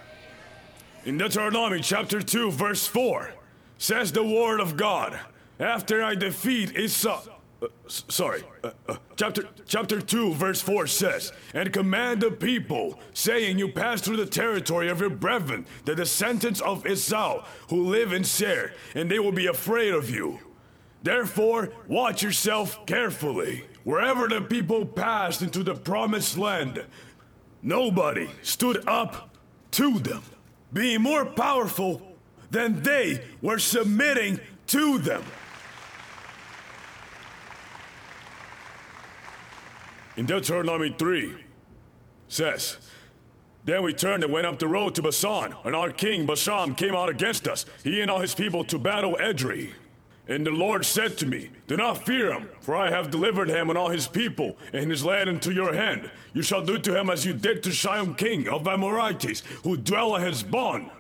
In 1.06 1.18
Deuteronomy 1.18 1.80
chapter 1.80 2.22
2, 2.22 2.52
verse 2.52 2.86
4, 2.86 3.32
says 3.78 4.12
the 4.12 4.24
word 4.24 4.60
of 4.60 4.76
God, 4.76 5.18
after 5.58 6.04
I 6.04 6.16
defeat 6.16 6.78
Esau. 6.78 7.22
Uh, 7.62 7.68
sorry, 7.88 8.42
uh, 8.64 8.72
uh, 8.88 8.96
chapter 9.18 9.44
chapter 9.66 10.00
2 10.00 10.34
verse 10.34 10.62
4 10.62 10.88
says, 10.88 11.34
And 11.54 11.74
command 11.74 12.22
the 12.22 12.32
people, 12.32 12.98
saying, 13.14 13.60
You 13.60 13.70
pass 13.70 14.02
through 14.02 14.18
the 14.18 14.26
territory 14.26 14.88
of 14.88 15.02
your 15.02 15.10
brethren, 15.10 15.66
the 15.84 15.96
descendants 15.96 16.62
of 16.62 16.88
Esau, 16.88 17.44
who 17.70 17.88
live 17.88 18.14
in 18.14 18.24
Seir, 18.24 18.74
and 18.96 19.12
they 19.12 19.20
will 19.20 19.34
be 19.34 19.48
afraid 19.48 19.94
of 19.94 20.10
you. 20.10 20.40
Therefore, 21.04 21.74
watch 21.88 22.24
yourself 22.24 22.86
carefully. 22.86 23.66
Wherever 23.84 24.28
the 24.28 24.42
people 24.42 24.86
passed 24.86 25.42
into 25.42 25.64
the 25.64 25.76
promised 25.76 26.38
land, 26.38 26.86
nobody 27.62 28.30
stood 28.42 28.88
up 28.88 29.36
to 29.72 30.00
them, 30.00 30.24
being 30.72 31.02
more 31.02 31.26
powerful 31.26 32.02
than 32.52 32.82
they 32.84 33.22
were 33.42 33.60
submitting 33.60 34.40
to 34.68 34.98
them. 35.00 35.24
In 40.18 40.26
Deuteronomy 40.26 40.96
3 40.98 41.36
says, 42.28 42.78
Then 43.66 43.84
we 43.84 43.94
turned 43.94 44.24
and 44.24 44.34
went 44.34 44.46
up 44.48 44.60
the 44.60 44.68
road 44.68 44.96
to 44.96 45.02
Basan, 45.02 45.54
and 45.64 45.76
our 45.76 45.92
king 45.92 46.28
Basham 46.28 46.76
came 46.76 46.96
out 46.96 47.10
against 47.10 47.48
us, 47.48 47.66
he 47.84 48.02
and 48.02 48.10
all 48.10 48.20
his 48.20 48.36
people 48.36 48.64
to 48.66 48.80
battle 48.80 49.18
Edrei. 49.20 49.74
And 50.30 50.46
the 50.46 50.52
Lord 50.52 50.86
said 50.86 51.18
to 51.18 51.26
me, 51.26 51.50
Do 51.66 51.76
not 51.76 52.06
fear 52.06 52.32
him, 52.32 52.50
for 52.62 52.76
I 52.76 52.92
have 52.92 53.10
delivered 53.10 53.50
him 53.50 53.70
and 53.70 53.78
all 53.78 53.90
his 53.90 54.08
people 54.08 54.58
and 54.74 54.92
his 54.92 55.04
land 55.04 55.28
into 55.28 55.52
your 55.52 55.74
hand. 55.74 56.12
You 56.36 56.44
shall 56.44 56.64
do 56.64 56.78
to 56.78 57.00
him 57.00 57.10
as 57.10 57.26
you 57.26 57.34
did 57.34 57.64
to 57.64 57.72
Sihon 57.72 58.14
king 58.14 58.48
of 58.48 58.68
Amorites, 58.68 59.42
who 59.64 59.76
dwell 59.76 60.16
at 60.16 60.22
Heshbon. 60.22 60.92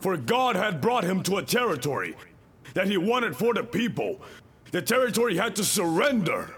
For 0.00 0.18
God 0.18 0.54
had 0.54 0.82
brought 0.82 1.04
him 1.04 1.22
to 1.24 1.38
a 1.38 1.42
territory 1.42 2.14
that 2.74 2.86
he 2.86 2.98
wanted 2.98 3.34
for 3.34 3.54
the 3.54 3.64
people. 3.64 4.20
The 4.70 4.82
territory 4.82 5.36
had 5.36 5.56
to 5.56 5.64
surrender. 5.64 6.54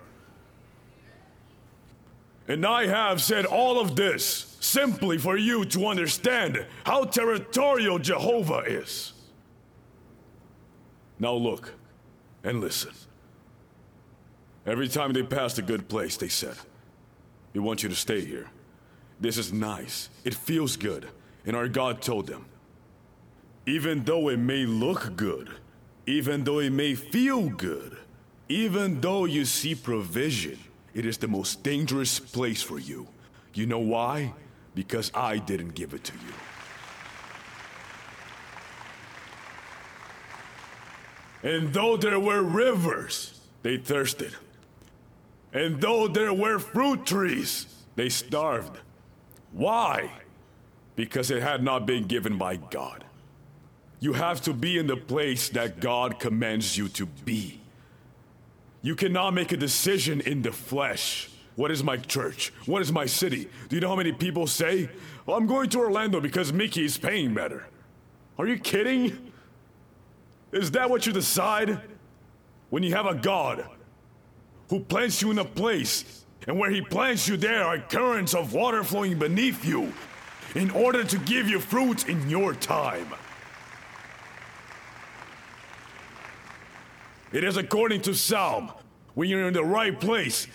And 2.50 2.66
I 2.66 2.88
have 2.88 3.22
said 3.22 3.46
all 3.46 3.78
of 3.78 3.94
this 3.94 4.56
simply 4.58 5.18
for 5.18 5.36
you 5.36 5.64
to 5.66 5.86
understand 5.86 6.66
how 6.84 7.04
territorial 7.04 8.00
Jehovah 8.00 8.64
is. 8.66 9.12
Now 11.20 11.34
look 11.34 11.72
and 12.42 12.60
listen. 12.60 12.90
Every 14.66 14.88
time 14.88 15.12
they 15.12 15.22
passed 15.22 15.58
a 15.58 15.62
good 15.62 15.88
place, 15.88 16.16
they 16.16 16.26
said, 16.26 16.56
We 17.52 17.60
want 17.60 17.84
you 17.84 17.88
to 17.88 17.94
stay 17.94 18.24
here. 18.24 18.48
This 19.20 19.38
is 19.38 19.52
nice. 19.52 20.08
It 20.24 20.34
feels 20.34 20.76
good. 20.76 21.08
And 21.46 21.54
our 21.54 21.68
God 21.68 22.02
told 22.02 22.26
them, 22.26 22.46
Even 23.64 24.02
though 24.02 24.28
it 24.28 24.40
may 24.40 24.66
look 24.66 25.14
good, 25.14 25.50
even 26.04 26.42
though 26.42 26.58
it 26.58 26.72
may 26.72 26.96
feel 26.96 27.48
good, 27.48 27.96
even 28.48 29.00
though 29.00 29.24
you 29.24 29.44
see 29.44 29.76
provision, 29.76 30.58
it 30.94 31.06
is 31.06 31.18
the 31.18 31.28
most 31.28 31.62
dangerous 31.62 32.18
place 32.18 32.62
for 32.62 32.78
you. 32.78 33.08
You 33.54 33.66
know 33.66 33.78
why? 33.78 34.34
Because 34.74 35.10
I 35.14 35.38
didn't 35.38 35.74
give 35.74 35.94
it 35.94 36.04
to 36.04 36.12
you. 36.14 36.34
And 41.42 41.72
though 41.72 41.96
there 41.96 42.20
were 42.20 42.42
rivers, 42.42 43.40
they 43.62 43.78
thirsted. 43.78 44.34
And 45.52 45.80
though 45.80 46.06
there 46.06 46.34
were 46.34 46.58
fruit 46.58 47.06
trees, 47.06 47.66
they 47.96 48.08
starved. 48.08 48.78
Why? 49.52 50.10
Because 50.96 51.30
it 51.30 51.42
had 51.42 51.62
not 51.62 51.86
been 51.86 52.04
given 52.04 52.38
by 52.38 52.56
God. 52.56 53.04
You 54.00 54.12
have 54.14 54.40
to 54.42 54.52
be 54.52 54.78
in 54.78 54.86
the 54.86 54.96
place 54.96 55.48
that 55.50 55.80
God 55.80 56.18
commands 56.18 56.76
you 56.76 56.88
to 56.90 57.06
be. 57.06 57.59
You 58.82 58.94
cannot 58.94 59.34
make 59.34 59.52
a 59.52 59.56
decision 59.56 60.20
in 60.20 60.42
the 60.42 60.52
flesh. 60.52 61.30
What 61.56 61.70
is 61.70 61.84
my 61.84 61.96
church? 61.96 62.52
What 62.66 62.80
is 62.80 62.90
my 62.90 63.06
city? 63.06 63.48
Do 63.68 63.76
you 63.76 63.80
know 63.80 63.88
how 63.88 63.96
many 63.96 64.12
people 64.12 64.46
say, 64.46 64.88
well, 65.26 65.36
I'm 65.36 65.46
going 65.46 65.68
to 65.70 65.78
Orlando 65.80 66.20
because 66.20 66.52
Mickey 66.52 66.84
is 66.84 66.96
paying 66.96 67.34
better? 67.34 67.66
Are 68.38 68.46
you 68.46 68.58
kidding? 68.58 69.32
Is 70.52 70.70
that 70.70 70.88
what 70.88 71.06
you 71.06 71.12
decide? 71.12 71.80
When 72.70 72.82
you 72.82 72.94
have 72.94 73.06
a 73.06 73.14
God 73.14 73.68
who 74.68 74.80
plants 74.80 75.20
you 75.20 75.30
in 75.32 75.38
a 75.38 75.44
place, 75.44 76.24
and 76.46 76.58
where 76.58 76.70
he 76.70 76.80
plants 76.80 77.28
you, 77.28 77.36
there 77.36 77.64
are 77.64 77.78
currents 77.78 78.34
of 78.34 78.54
water 78.54 78.82
flowing 78.82 79.18
beneath 79.18 79.64
you 79.64 79.92
in 80.54 80.70
order 80.70 81.04
to 81.04 81.18
give 81.18 81.48
you 81.48 81.60
fruit 81.60 82.08
in 82.08 82.30
your 82.30 82.54
time. 82.54 83.08
It 87.32 87.44
is 87.44 87.56
according 87.56 88.02
to 88.02 88.14
Psalm. 88.14 88.72
When 89.14 89.28
you're 89.28 89.46
in 89.48 89.54
the 89.54 89.64
right 89.64 89.98
place, 89.98 90.46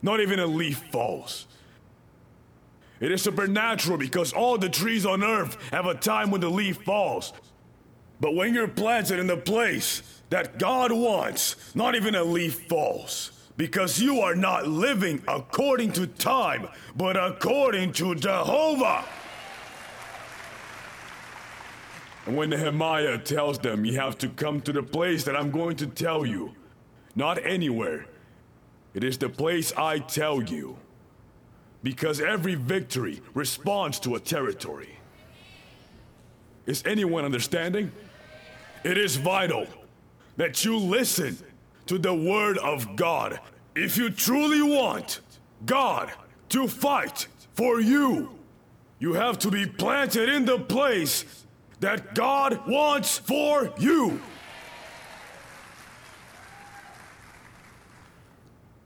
not 0.00 0.20
even 0.20 0.38
a 0.38 0.46
leaf 0.46 0.82
falls. 0.90 1.46
It 3.00 3.12
is 3.12 3.22
supernatural 3.22 3.98
because 3.98 4.32
all 4.32 4.58
the 4.58 4.68
trees 4.68 5.04
on 5.04 5.22
earth 5.24 5.56
have 5.70 5.86
a 5.86 5.94
time 5.94 6.30
when 6.30 6.40
the 6.40 6.48
leaf 6.48 6.82
falls. 6.82 7.32
But 8.20 8.34
when 8.34 8.54
you're 8.54 8.68
planted 8.68 9.18
in 9.18 9.26
the 9.26 9.36
place 9.36 10.02
that 10.30 10.58
God 10.58 10.92
wants, 10.92 11.56
not 11.74 11.94
even 11.94 12.14
a 12.14 12.24
leaf 12.24 12.68
falls. 12.68 13.32
because 13.56 14.00
you 14.00 14.20
are 14.20 14.34
not 14.34 14.66
living 14.66 15.22
according 15.28 15.92
to 15.92 16.06
time, 16.06 16.68
but 16.96 17.16
according 17.16 17.92
to 17.92 18.14
Jehovah. 18.14 19.04
And 22.26 22.36
when 22.36 22.50
Nehemiah 22.50 23.18
tells 23.18 23.58
them, 23.58 23.84
You 23.84 23.98
have 23.98 24.16
to 24.18 24.28
come 24.28 24.60
to 24.62 24.72
the 24.72 24.82
place 24.82 25.24
that 25.24 25.36
I'm 25.36 25.50
going 25.50 25.76
to 25.76 25.86
tell 25.86 26.24
you, 26.24 26.54
not 27.14 27.44
anywhere, 27.44 28.06
it 28.94 29.04
is 29.04 29.18
the 29.18 29.28
place 29.28 29.72
I 29.76 29.98
tell 29.98 30.42
you. 30.42 30.76
Because 31.82 32.20
every 32.20 32.54
victory 32.54 33.20
responds 33.34 33.98
to 34.00 34.14
a 34.14 34.20
territory. 34.20 34.98
Is 36.64 36.82
anyone 36.86 37.24
understanding? 37.24 37.90
It 38.84 38.96
is 38.96 39.16
vital 39.16 39.66
that 40.36 40.64
you 40.64 40.76
listen 40.76 41.36
to 41.86 41.98
the 41.98 42.14
word 42.14 42.58
of 42.58 42.94
God 42.94 43.40
if 43.74 43.96
you 43.96 44.10
truly 44.10 44.62
want 44.62 45.20
God 45.66 46.12
to 46.50 46.68
fight 46.68 47.26
for 47.54 47.80
you. 47.80 48.30
You 48.98 49.14
have 49.14 49.38
to 49.40 49.50
be 49.50 49.66
planted 49.66 50.28
in 50.28 50.44
the 50.44 50.58
place 50.58 51.44
that 51.82 52.14
God 52.14 52.64
wants 52.68 53.18
for 53.18 53.72
you. 53.76 54.20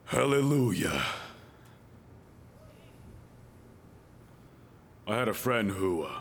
Hallelujah. 0.06 1.02
I 5.06 5.14
had 5.14 5.28
a 5.28 5.34
friend 5.34 5.70
who, 5.70 6.04
uh, 6.04 6.20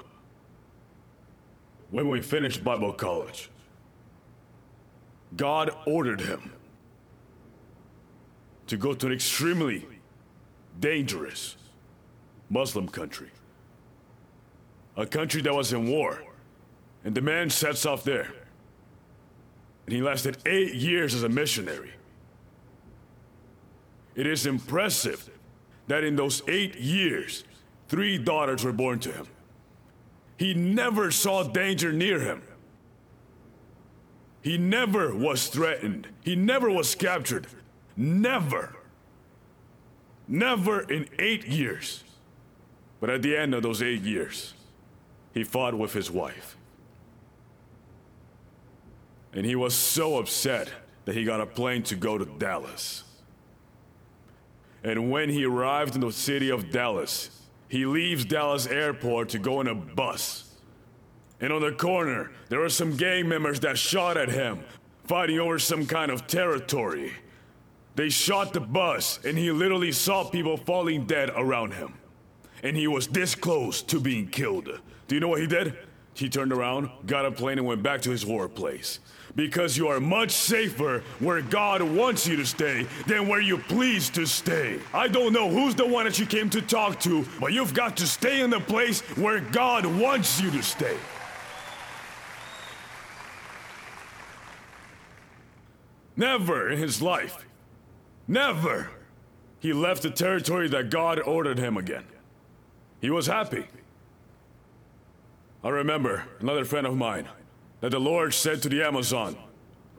when 1.91 2.10
we 2.10 2.22
finished 2.22 2.62
Bible 2.62 2.91
college, 2.91 3.50
God 5.38 5.72
ordered 5.88 6.20
him 6.20 6.51
to 8.67 8.75
go 8.75 8.94
to 8.94 9.08
an 9.08 9.13
extremely 9.13 9.88
dangerous 10.82 11.55
Muslim 12.50 12.89
country. 12.89 13.29
A 14.98 15.05
country 15.05 15.41
that 15.41 15.53
was 15.53 15.72
in 15.72 15.89
war. 15.89 16.25
And 17.05 17.15
the 17.15 17.21
man 17.21 17.50
sets 17.50 17.85
off 17.85 18.03
there. 18.03 18.33
And 19.85 19.95
he 19.95 20.01
lasted 20.01 20.39
eight 20.45 20.74
years 20.74 21.13
as 21.13 21.24
a 21.24 21.29
missionary. 21.29 21.93
It 24.15 24.25
is 24.25 24.45
impressive 24.47 25.29
that 25.88 26.03
in 26.03 26.15
those 26.15 26.41
eight 26.47 26.75
years, 26.75 27.43
three 27.88 28.17
daughters 28.17 28.63
were 28.63 28.74
born 28.74 29.00
to 29.00 29.12
him. 29.12 29.27
He 30.38 30.55
never 30.55 31.12
saw 31.12 31.43
danger 31.43 31.93
near 31.93 32.19
him. 32.19 32.41
He 34.41 34.57
never 34.57 35.15
was 35.15 35.47
threatened. 35.47 36.07
He 36.21 36.35
never 36.35 36.71
was 36.71 36.95
captured. 36.95 37.47
Never. 37.95 38.75
Never 40.27 40.81
in 40.81 41.07
eight 41.19 41.47
years. 41.47 42.03
But 43.00 43.09
at 43.12 43.21
the 43.21 43.38
end 43.38 43.53
of 43.53 43.62
those 43.62 43.83
eight 43.83 44.01
years, 44.01 44.53
he 45.33 45.43
fought 45.43 45.75
with 45.75 45.93
his 45.93 46.09
wife. 46.09 46.54
And 49.36 49.46
he 49.46 49.56
was 49.56 49.75
so 49.75 50.18
upset 50.18 50.70
that 51.04 51.15
he 51.15 51.24
got 51.24 51.42
a 51.42 51.46
plane 51.46 51.84
to 51.84 51.96
go 51.96 52.18
to 52.18 52.25
Dallas. 52.25 53.04
And 54.84 55.12
when 55.12 55.30
he 55.30 55.46
arrived 55.46 55.96
in 55.96 56.01
the 56.01 56.12
city 56.12 56.50
of 56.50 56.72
Dallas, 56.72 57.30
he 57.68 57.86
leaves 57.86 58.24
Dallas 58.24 58.65
airport 58.65 59.30
to 59.30 59.39
go 59.39 59.60
in 59.62 59.68
a 59.68 59.75
bus. 59.75 60.56
And 61.42 61.51
on 61.51 61.62
the 61.62 61.74
corner, 61.74 62.32
there 62.50 62.60
were 62.60 62.70
some 62.70 62.96
gang 62.96 63.27
members 63.27 63.60
that 63.62 63.77
shot 63.77 64.15
at 64.15 64.30
him, 64.30 64.63
fighting 65.04 65.39
over 65.39 65.60
some 65.60 65.86
kind 65.86 66.12
of 66.12 66.27
territory. 66.27 67.12
They 67.96 68.10
shot 68.10 68.54
the 68.54 68.62
bus, 68.62 69.20
and 69.25 69.38
he 69.38 69.51
literally 69.51 69.92
saw 69.92 70.24
people 70.24 70.56
falling 70.56 71.06
dead 71.06 71.30
around 71.36 71.74
him. 71.74 71.96
And 72.63 72.77
he 72.77 72.88
was 72.88 73.08
this 73.08 73.36
close 73.36 73.82
to 73.84 74.00
being 74.00 74.27
killed. 74.27 74.80
Do 75.08 75.15
you 75.15 75.20
know 75.20 75.27
what 75.27 75.42
he 75.42 75.48
did? 75.48 75.77
He 76.13 76.30
turned 76.30 76.54
around, 76.54 76.89
got 77.06 77.25
a 77.25 77.32
plane, 77.32 77.58
and 77.58 77.68
went 77.68 77.84
back 77.84 78.01
to 78.04 78.12
his 78.12 78.25
war 78.25 78.48
place. 78.48 79.00
Because 79.35 79.75
you 79.77 79.87
are 79.89 80.00
much 80.00 80.31
safer 80.31 81.03
where 81.19 81.41
God 81.41 81.81
wants 81.81 82.25
you 82.25 82.37
to 82.37 82.45
stay 82.45 82.87
than 83.05 83.27
where 83.27 83.41
you 83.41 83.57
please 83.57 84.09
to 84.11 84.25
stay. 84.25 84.79
I 84.93 85.07
don't 85.07 85.33
know 85.33 85.50
who's 85.50 85.75
the 85.75 85.87
one 85.87 86.05
that 86.05 86.17
you 86.19 86.25
came 86.25 86.50
to 86.51 86.61
talk 86.61 87.00
to, 87.01 87.25
but 87.39 87.51
you've 87.51 87.74
got 87.74 87.98
to 87.98 88.07
stay 88.07 88.41
in 88.41 88.50
the 88.50 88.61
place 88.61 89.01
where 89.17 89.41
God 89.41 89.85
wants 89.85 90.41
you 90.41 90.51
to 90.51 90.63
stay. 90.63 90.98
Never 96.15 96.69
in 96.69 96.77
his 96.77 97.01
life 97.01 97.45
Never! 98.27 98.89
He 99.59 99.74
left 99.74 100.03
the 100.03 100.11
territory 100.11 100.67
that 100.69 100.89
God 100.89 101.19
ordered 101.19 101.57
him 101.57 101.77
again. 101.77 102.05
He 103.01 103.09
was 103.09 103.27
happy. 103.27 103.67
I 105.63 105.69
remember 105.69 106.25
another 106.39 106.65
friend 106.65 106.85
of 106.85 106.95
mine 106.95 107.27
that 107.85 107.91
the 107.91 108.00
Lord 108.00 108.33
said 108.33 108.63
to 108.63 108.69
the 108.69 108.81
Amazon 108.81 109.37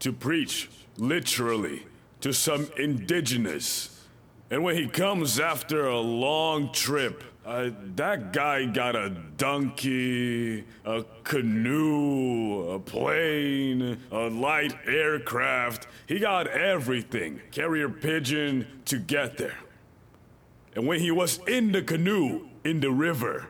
to 0.00 0.12
preach, 0.12 0.68
literally, 0.96 1.86
to 2.20 2.32
some 2.32 2.68
indigenous. 2.76 4.04
And 4.50 4.64
when 4.64 4.74
he 4.74 4.88
comes 4.88 5.38
after 5.38 5.86
a 5.86 6.00
long 6.00 6.72
trip, 6.72 7.22
uh, 7.46 7.70
that 7.94 8.32
guy 8.32 8.64
got 8.64 8.96
a 8.96 9.10
donkey, 9.36 10.64
a 10.84 11.04
canoe, 11.22 12.70
a 12.70 12.80
plane, 12.80 13.98
a 14.10 14.30
light 14.30 14.74
aircraft. 14.84 15.86
He 16.08 16.18
got 16.18 16.48
everything, 16.48 17.40
carrier 17.52 17.88
pigeon, 17.88 18.66
to 18.86 18.98
get 18.98 19.38
there. 19.38 19.60
And 20.74 20.88
when 20.88 20.98
he 20.98 21.12
was 21.12 21.38
in 21.46 21.70
the 21.70 21.82
canoe, 21.82 22.48
in 22.64 22.80
the 22.80 22.90
river, 22.90 23.46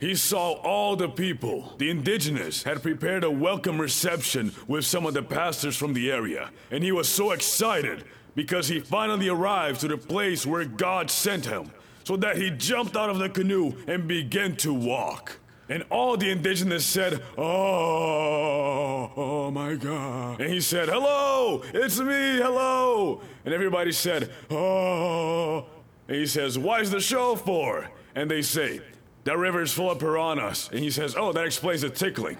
he 0.00 0.14
saw 0.14 0.52
all 0.52 0.94
the 0.94 1.08
people, 1.08 1.74
the 1.78 1.90
indigenous, 1.90 2.62
had 2.62 2.82
prepared 2.82 3.24
a 3.24 3.30
welcome 3.30 3.80
reception 3.80 4.52
with 4.68 4.84
some 4.84 5.04
of 5.04 5.14
the 5.14 5.22
pastors 5.22 5.76
from 5.76 5.92
the 5.92 6.10
area. 6.10 6.50
And 6.70 6.84
he 6.84 6.92
was 6.92 7.08
so 7.08 7.32
excited 7.32 8.04
because 8.36 8.68
he 8.68 8.78
finally 8.78 9.28
arrived 9.28 9.80
to 9.80 9.88
the 9.88 9.98
place 9.98 10.46
where 10.46 10.64
God 10.64 11.10
sent 11.10 11.46
him 11.46 11.72
so 12.04 12.16
that 12.18 12.36
he 12.36 12.50
jumped 12.50 12.96
out 12.96 13.10
of 13.10 13.18
the 13.18 13.28
canoe 13.28 13.72
and 13.88 14.06
began 14.06 14.54
to 14.56 14.72
walk. 14.72 15.38
And 15.68 15.84
all 15.90 16.16
the 16.16 16.30
indigenous 16.30 16.86
said, 16.86 17.22
Oh, 17.36 19.12
oh 19.16 19.50
my 19.50 19.74
God. 19.74 20.40
And 20.40 20.50
he 20.50 20.60
said, 20.60 20.88
Hello, 20.88 21.62
it's 21.74 21.98
me, 21.98 22.36
hello. 22.36 23.20
And 23.44 23.52
everybody 23.52 23.92
said, 23.92 24.30
Oh. 24.48 25.66
And 26.06 26.16
he 26.16 26.26
says, 26.26 26.56
Why's 26.58 26.90
the 26.90 27.00
show 27.00 27.34
for? 27.34 27.90
And 28.14 28.30
they 28.30 28.42
say, 28.42 28.80
That 29.28 29.36
river 29.36 29.60
is 29.60 29.74
full 29.74 29.90
of 29.90 29.98
piranhas. 29.98 30.70
And 30.72 30.80
he 30.80 30.90
says, 30.90 31.14
Oh, 31.14 31.32
that 31.32 31.44
explains 31.44 31.82
the 31.82 31.90
tickling. 31.90 32.38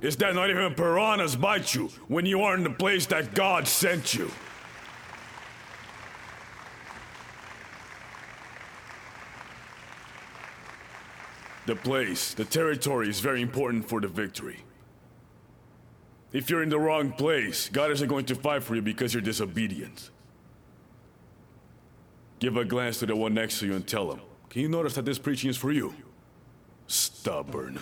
Is 0.00 0.16
that 0.18 0.36
not 0.36 0.50
even 0.50 0.72
piranhas 0.76 1.34
bite 1.34 1.74
you 1.74 1.88
when 2.06 2.26
you 2.26 2.42
are 2.42 2.54
in 2.54 2.62
the 2.62 2.70
place 2.70 3.06
that 3.06 3.34
God 3.34 3.66
sent 3.66 4.14
you? 4.14 4.30
The 11.66 11.74
place, 11.74 12.34
the 12.34 12.44
territory 12.44 13.08
is 13.08 13.18
very 13.18 13.42
important 13.42 13.88
for 13.88 14.00
the 14.00 14.06
victory. 14.06 14.60
If 16.32 16.50
you're 16.50 16.62
in 16.62 16.68
the 16.68 16.78
wrong 16.78 17.10
place, 17.10 17.68
God 17.68 17.90
isn't 17.90 18.06
going 18.06 18.26
to 18.26 18.36
fight 18.36 18.62
for 18.62 18.76
you 18.76 18.82
because 18.82 19.12
you're 19.12 19.20
disobedient. 19.20 20.10
Give 22.44 22.58
a 22.58 22.64
glance 22.66 22.98
to 22.98 23.06
the 23.06 23.16
one 23.16 23.32
next 23.32 23.60
to 23.60 23.66
you 23.66 23.74
and 23.74 23.88
tell 23.88 24.12
him, 24.12 24.20
Can 24.50 24.60
you 24.60 24.68
notice 24.68 24.96
that 24.96 25.06
this 25.06 25.18
preaching 25.18 25.48
is 25.48 25.56
for 25.56 25.72
you? 25.72 25.94
Stubborn. 26.88 27.80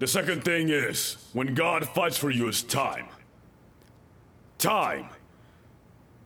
The 0.00 0.06
second 0.08 0.42
thing 0.42 0.68
is, 0.68 1.28
when 1.32 1.54
God 1.54 1.86
fights 1.90 2.16
for 2.18 2.28
you, 2.28 2.48
is 2.48 2.64
time. 2.64 3.06
Time. 4.58 5.10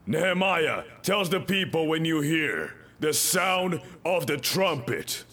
Nehemiah 0.06 0.84
tells 1.02 1.28
the 1.28 1.40
people 1.40 1.86
when 1.86 2.06
you 2.06 2.22
hear 2.22 2.74
the 3.00 3.12
sound 3.12 3.82
of 4.02 4.26
the 4.26 4.38
trumpet. 4.38 5.24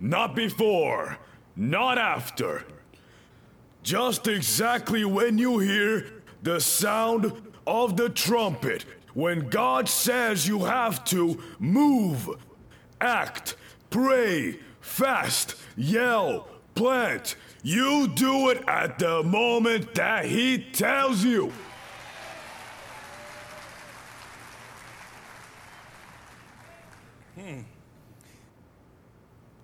Not 0.00 0.34
before, 0.34 1.18
not 1.54 1.98
after. 1.98 2.64
Just 3.82 4.26
exactly 4.26 5.04
when 5.04 5.38
you 5.38 5.58
hear 5.58 6.22
the 6.42 6.60
sound 6.60 7.32
of 7.66 7.96
the 7.96 8.08
trumpet. 8.08 8.84
When 9.14 9.48
God 9.48 9.88
says 9.88 10.46
you 10.46 10.64
have 10.64 11.04
to 11.06 11.42
move, 11.58 12.28
act, 13.00 13.56
pray, 13.90 14.58
fast, 14.80 15.54
yell, 15.76 16.48
plant, 16.74 17.36
you 17.62 18.08
do 18.08 18.50
it 18.50 18.62
at 18.68 18.98
the 18.98 19.22
moment 19.22 19.94
that 19.94 20.26
He 20.26 20.58
tells 20.58 21.24
you. 21.24 21.52
Hmm. 27.34 27.60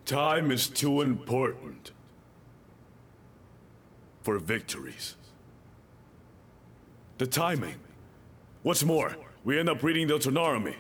Time 0.04 0.50
is 0.50 0.68
too 0.68 1.00
important 1.00 1.92
for 4.24 4.38
victories. 4.38 5.14
The 7.18 7.26
timing. 7.26 7.76
What's 8.62 8.82
more, 8.82 9.14
we 9.44 9.58
end 9.58 9.68
up 9.68 9.82
reading 9.82 10.08
Deuteronomy. 10.08 10.74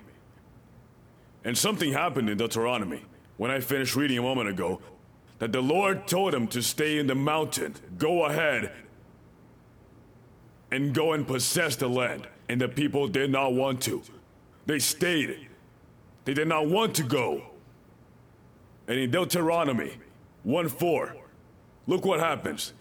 And 1.44 1.56
something 1.56 1.92
happened 1.92 2.30
in 2.30 2.38
Deuteronomy 2.38 3.02
when 3.36 3.50
I 3.50 3.60
finished 3.60 3.94
reading 3.94 4.18
a 4.18 4.22
moment 4.22 4.48
ago 4.48 4.80
that 5.38 5.52
the 5.52 5.60
Lord 5.60 6.08
told 6.08 6.34
him 6.34 6.48
to 6.48 6.62
stay 6.62 6.98
in 6.98 7.06
the 7.06 7.14
mountain, 7.14 7.74
go 7.98 8.24
ahead, 8.24 8.72
and 10.70 10.94
go 10.94 11.12
and 11.12 11.26
possess 11.26 11.76
the 11.76 11.88
land. 11.88 12.26
And 12.48 12.60
the 12.60 12.68
people 12.68 13.08
did 13.08 13.30
not 13.30 13.52
want 13.52 13.82
to. 13.82 14.02
They 14.64 14.78
stayed. 14.78 15.48
They 16.24 16.32
did 16.32 16.48
not 16.48 16.66
want 16.66 16.94
to 16.96 17.02
go. 17.02 17.42
And 18.88 18.98
in 18.98 19.10
Deuteronomy 19.10 19.98
1 20.44 20.68
4, 20.68 21.16
look 21.86 22.04
what 22.06 22.20
happens. 22.20 22.72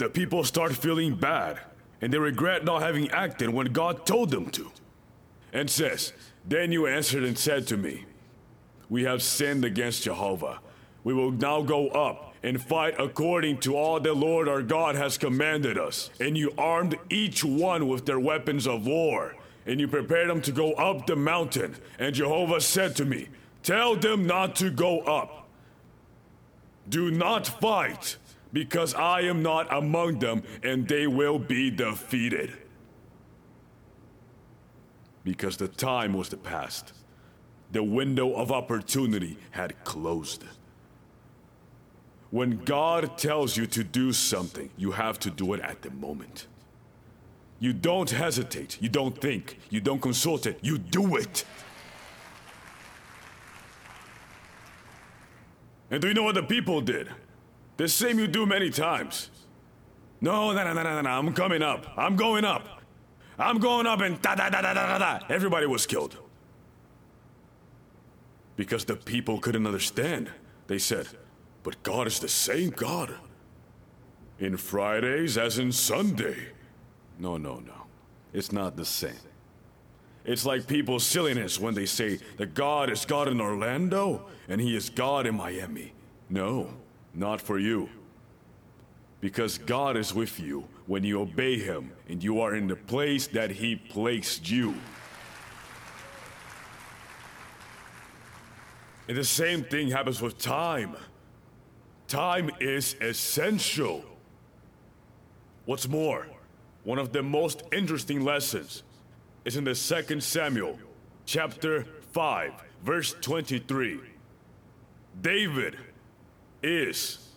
The 0.00 0.08
people 0.08 0.44
start 0.44 0.74
feeling 0.74 1.14
bad, 1.14 1.60
and 2.00 2.10
they 2.10 2.16
regret 2.16 2.64
not 2.64 2.80
having 2.80 3.10
acted 3.10 3.50
when 3.50 3.66
God 3.66 4.06
told 4.06 4.30
them 4.30 4.48
to. 4.52 4.72
And 5.52 5.68
says, 5.68 6.14
Then 6.42 6.72
you 6.72 6.86
answered 6.86 7.22
and 7.22 7.36
said 7.36 7.66
to 7.66 7.76
me, 7.76 8.06
We 8.88 9.04
have 9.04 9.22
sinned 9.22 9.62
against 9.62 10.04
Jehovah. 10.04 10.60
We 11.04 11.12
will 11.12 11.32
now 11.32 11.60
go 11.60 11.88
up 11.88 12.34
and 12.42 12.62
fight 12.62 12.94
according 12.98 13.58
to 13.58 13.76
all 13.76 14.00
the 14.00 14.14
Lord 14.14 14.48
our 14.48 14.62
God 14.62 14.94
has 14.94 15.18
commanded 15.18 15.76
us. 15.76 16.08
And 16.18 16.34
you 16.34 16.54
armed 16.56 16.96
each 17.10 17.44
one 17.44 17.86
with 17.86 18.06
their 18.06 18.20
weapons 18.20 18.66
of 18.66 18.86
war, 18.86 19.36
and 19.66 19.78
you 19.78 19.86
prepared 19.86 20.30
them 20.30 20.40
to 20.42 20.52
go 20.52 20.72
up 20.72 21.06
the 21.06 21.16
mountain. 21.16 21.76
And 21.98 22.14
Jehovah 22.14 22.62
said 22.62 22.96
to 22.96 23.04
me, 23.04 23.28
Tell 23.62 23.96
them 23.96 24.26
not 24.26 24.56
to 24.56 24.70
go 24.70 25.00
up. 25.00 25.46
Do 26.88 27.10
not 27.10 27.46
fight, 27.46 28.16
because 28.52 28.94
I 28.94 29.22
am 29.22 29.42
not 29.42 29.72
among 29.72 30.18
them, 30.18 30.42
and 30.62 30.86
they 30.86 31.06
will 31.06 31.38
be 31.38 31.70
defeated. 31.70 32.52
Because 35.24 35.56
the 35.56 35.68
time 35.68 36.14
was 36.14 36.28
the 36.28 36.36
past. 36.36 36.92
The 37.72 37.82
window 37.82 38.34
of 38.34 38.50
opportunity 38.50 39.38
had 39.52 39.84
closed. 39.84 40.44
When 42.30 42.58
God 42.64 43.18
tells 43.18 43.56
you 43.56 43.66
to 43.66 43.84
do 43.84 44.12
something, 44.12 44.70
you 44.76 44.92
have 44.92 45.18
to 45.20 45.30
do 45.30 45.52
it 45.54 45.60
at 45.60 45.82
the 45.82 45.90
moment. 45.90 46.46
You 47.58 47.72
don't 47.72 48.08
hesitate, 48.08 48.80
you 48.80 48.88
don't 48.88 49.20
think, 49.20 49.58
you 49.68 49.80
don't 49.80 50.00
consult 50.00 50.46
it, 50.46 50.58
you 50.62 50.78
do 50.78 51.16
it. 51.16 51.44
And 55.90 56.00
do 56.00 56.08
you 56.08 56.14
know 56.14 56.22
what 56.22 56.36
the 56.36 56.42
people 56.42 56.80
did? 56.80 57.08
The 57.80 57.88
same 57.88 58.18
you 58.18 58.26
do 58.26 58.44
many 58.44 58.68
times. 58.68 59.30
No, 60.20 60.52
no, 60.52 60.64
no, 60.64 60.74
no, 60.74 60.82
no, 60.82 61.00
no, 61.00 61.08
I'm 61.08 61.32
coming 61.32 61.62
up. 61.62 61.86
I'm 61.96 62.14
going 62.14 62.44
up. 62.44 62.82
I'm 63.38 63.58
going 63.58 63.86
up 63.86 64.02
and 64.02 64.20
da 64.20 64.34
da 64.34 64.50
da 64.50 64.60
da 64.60 64.74
da 64.74 64.98
da. 64.98 65.20
Everybody 65.30 65.64
was 65.64 65.86
killed. 65.86 66.18
Because 68.54 68.84
the 68.84 68.96
people 68.96 69.38
couldn't 69.38 69.66
understand. 69.66 70.30
They 70.66 70.78
said, 70.78 71.06
but 71.62 71.82
God 71.82 72.06
is 72.06 72.18
the 72.18 72.28
same 72.28 72.68
God. 72.68 73.14
In 74.38 74.58
Fridays 74.58 75.38
as 75.38 75.58
in 75.58 75.72
Sunday. 75.72 76.36
No, 77.18 77.38
no, 77.38 77.60
no. 77.60 77.86
It's 78.34 78.52
not 78.52 78.76
the 78.76 78.84
same. 78.84 79.24
It's 80.26 80.44
like 80.44 80.66
people's 80.66 81.06
silliness 81.06 81.58
when 81.58 81.72
they 81.72 81.86
say 81.86 82.18
that 82.36 82.52
God 82.52 82.90
is 82.90 83.06
God 83.06 83.26
in 83.26 83.40
Orlando 83.40 84.26
and 84.50 84.60
He 84.60 84.76
is 84.76 84.90
God 84.90 85.26
in 85.26 85.34
Miami. 85.34 85.94
No, 86.28 86.74
not 87.14 87.40
for 87.40 87.58
you. 87.58 87.88
Because 89.20 89.58
God 89.58 89.96
is 89.96 90.14
with 90.14 90.40
you 90.40 90.66
when 90.86 91.04
you 91.04 91.20
obey 91.20 91.58
Him 91.58 91.92
and 92.08 92.22
you 92.22 92.40
are 92.40 92.54
in 92.54 92.66
the 92.66 92.76
place 92.76 93.26
that 93.28 93.50
He 93.50 93.76
placed 93.76 94.50
you. 94.50 94.74
And 99.08 99.16
the 99.16 99.24
same 99.24 99.64
thing 99.64 99.90
happens 99.90 100.22
with 100.22 100.38
time. 100.38 100.96
Time 102.06 102.50
is 102.60 102.96
essential. 103.00 104.04
What's 105.66 105.88
more, 105.88 106.26
one 106.84 106.98
of 106.98 107.12
the 107.12 107.22
most 107.22 107.62
interesting 107.72 108.24
lessons 108.24 108.82
is 109.44 109.56
in 109.56 109.64
the 109.64 109.74
second 109.74 110.22
Samuel, 110.22 110.78
chapter 111.26 111.86
5, 112.12 112.52
verse 112.82 113.14
23. 113.20 114.00
David 115.20 115.76
is 116.62 117.30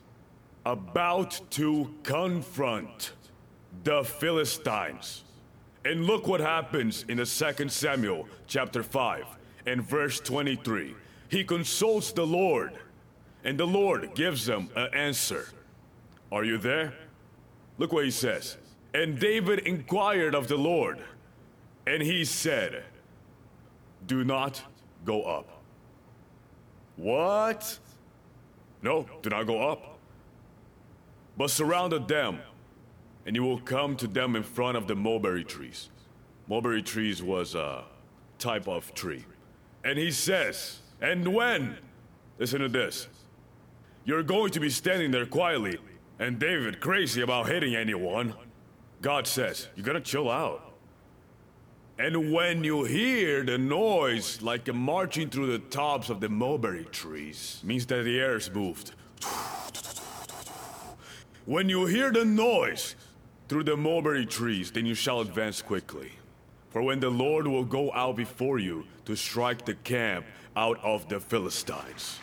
about 0.66 1.40
to 1.52 1.94
confront 2.04 3.14
the 3.84 4.04
Philistines. 4.04 5.24
And 5.86 6.06
look 6.06 6.28
what 6.28 6.40
happens 6.40 7.04
in 7.10 7.18
the 7.18 7.26
second 7.26 7.72
Samuel, 7.72 8.28
chapter 8.48 8.84
5, 8.84 9.26
and 9.66 9.82
verse 9.82 10.20
23. 10.20 10.96
He 11.30 11.44
consults 11.44 12.12
the 12.12 12.26
Lord, 12.26 12.74
and 13.44 13.58
the 13.58 13.68
Lord 13.68 14.16
gives 14.16 14.48
him 14.48 14.70
an 14.76 14.94
answer. 14.94 15.50
Are 16.32 16.44
you 16.44 16.58
there? 16.58 16.94
Look 17.78 17.92
what 17.92 18.06
he 18.06 18.12
says. 18.12 18.58
And 18.94 19.20
David 19.20 19.60
inquired 19.60 20.36
of 20.36 20.48
the 20.48 20.58
Lord. 20.58 21.00
And 21.86 22.02
he 22.02 22.24
said, 22.24 22.84
Do 24.06 24.24
not 24.24 24.62
go 25.04 25.24
up. 25.24 25.50
What? 26.96 27.80
No, 28.84 29.08
do 29.22 29.30
not 29.30 29.48
go 29.48 29.62
up. 29.62 29.98
But 31.38 31.50
surrounded 31.50 32.08
them, 32.08 32.40
and 33.26 33.36
you 33.36 33.44
will 33.44 33.60
come 33.60 33.96
to 33.96 34.08
them 34.08 34.36
in 34.36 34.44
front 34.44 34.78
of 34.78 34.88
the 34.88 34.96
mulberry 34.96 35.44
trees. 35.44 35.90
Mulberry 36.48 36.84
trees 36.84 37.24
was 37.24 37.56
a 37.56 37.86
type 38.38 38.68
of 38.68 38.94
tree. 38.94 39.26
And 39.84 39.98
he 39.98 40.12
says, 40.12 40.80
And 41.02 41.34
when? 41.34 41.78
Listen 42.38 42.60
to 42.60 42.70
this. 42.70 43.08
You're 44.06 44.24
going 44.24 44.52
to 44.52 44.60
be 44.60 44.70
standing 44.70 45.12
there 45.12 45.26
quietly, 45.26 45.80
and 46.20 46.38
David 46.38 46.82
crazy 46.82 47.22
about 47.22 47.48
hitting 47.48 47.76
anyone. 47.76 48.34
God 49.02 49.26
says, 49.26 49.70
You 49.76 49.84
gotta 49.84 50.02
chill 50.02 50.30
out. 50.30 50.73
And 52.00 52.34
when 52.34 52.64
you 52.64 52.86
hear 52.86 53.44
the 53.44 53.58
noise 53.58 54.42
like 54.42 54.68
a 54.68 54.74
marching 54.74 55.30
through 55.30 55.52
the 55.52 55.60
tops 55.60 56.10
of 56.10 56.20
the 56.20 56.30
mulberry 56.30 56.86
trees, 56.86 57.62
means 57.64 57.86
that 57.88 58.04
the 58.04 58.20
air's 58.20 58.52
moved. 58.52 58.94
When 61.46 61.70
you 61.70 61.86
hear 61.86 62.12
the 62.12 62.26
noise 62.26 62.96
through 63.48 63.66
the 63.66 63.78
mulberry 63.78 64.26
trees, 64.26 64.72
then 64.72 64.88
you 64.88 64.96
shall 64.96 65.20
advance 65.20 65.62
quickly. 65.62 66.14
For 66.72 66.82
when 66.82 67.00
the 67.00 67.12
Lord 67.12 67.46
will 67.46 67.66
go 67.66 67.92
out 67.94 68.16
before 68.16 68.58
you 68.58 68.86
to 69.06 69.16
strike 69.16 69.64
the 69.64 69.76
camp 69.76 70.26
out 70.56 70.84
of 70.84 71.08
the 71.10 71.20
Philistines. 71.20 72.18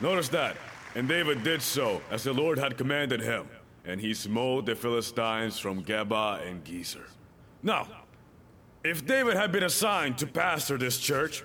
Notice 0.00 0.28
that. 0.28 0.56
And 0.94 1.06
David 1.06 1.42
did 1.44 1.60
so, 1.60 2.00
as 2.10 2.22
the 2.22 2.32
Lord 2.32 2.58
had 2.58 2.78
commanded 2.78 3.20
him 3.20 3.46
and 3.84 4.00
he 4.00 4.14
smote 4.14 4.66
the 4.66 4.74
Philistines 4.74 5.58
from 5.58 5.84
Geba 5.84 6.46
and 6.48 6.64
Gezer. 6.64 7.06
Now, 7.62 7.86
if 8.82 9.06
David 9.06 9.36
had 9.36 9.52
been 9.52 9.62
assigned 9.62 10.18
to 10.18 10.26
pastor 10.26 10.78
this 10.78 10.98
church, 10.98 11.42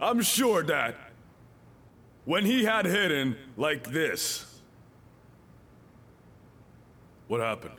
I'm 0.00 0.22
sure 0.22 0.62
that 0.64 0.96
when 2.24 2.44
he 2.44 2.64
had 2.64 2.86
hidden 2.86 3.36
like 3.56 3.90
this, 3.90 4.60
what 7.26 7.40
happened? 7.40 7.74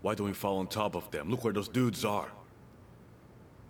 Why 0.00 0.14
don't 0.14 0.26
we 0.26 0.32
fall 0.32 0.58
on 0.58 0.66
top 0.66 0.96
of 0.96 1.10
them? 1.10 1.30
Look 1.30 1.44
where 1.44 1.52
those 1.52 1.68
dudes 1.68 2.04
are. 2.04 2.28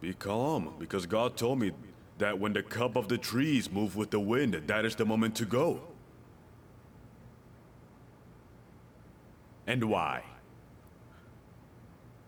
Be 0.01 0.15
calm, 0.15 0.75
because 0.79 1.05
God 1.05 1.37
told 1.37 1.59
me 1.59 1.73
that 2.23 2.39
when 2.39 2.53
the 2.53 2.63
cup 2.63 2.95
of 2.95 3.09
the 3.09 3.19
trees 3.19 3.69
move 3.69 3.97
with 3.97 4.13
the 4.13 4.21
wind, 4.21 4.55
that 4.55 4.85
is 4.85 4.95
the 4.95 5.05
moment 5.05 5.35
to 5.35 5.45
go. 5.45 5.81
And 9.67 9.83
why? 9.83 10.23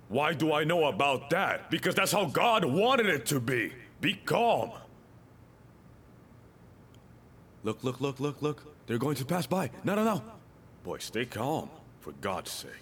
Why 0.09 0.35
do 0.35 0.53
I 0.53 0.65
know 0.65 0.87
about 0.87 1.31
that? 1.31 1.71
Because 1.71 1.95
that's 1.95 2.11
how 2.11 2.25
God 2.25 2.65
wanted 2.65 3.07
it 3.07 3.25
to 3.27 3.39
be. 3.39 3.73
Be 4.01 4.15
calm. 4.15 4.73
Look, 7.63 7.85
look, 7.85 8.01
look, 8.01 8.19
look, 8.19 8.43
look. 8.43 8.65
They're 8.89 8.99
going 8.99 9.17
to 9.17 9.25
pass 9.25 9.47
by. 9.47 9.71
No, 9.85 9.95
no, 9.95 10.03
no. 10.03 10.23
Boy, 10.83 10.99
stay 10.99 11.25
calm, 11.25 11.71
for 12.01 12.11
God's 12.21 12.51
sake. 12.51 12.73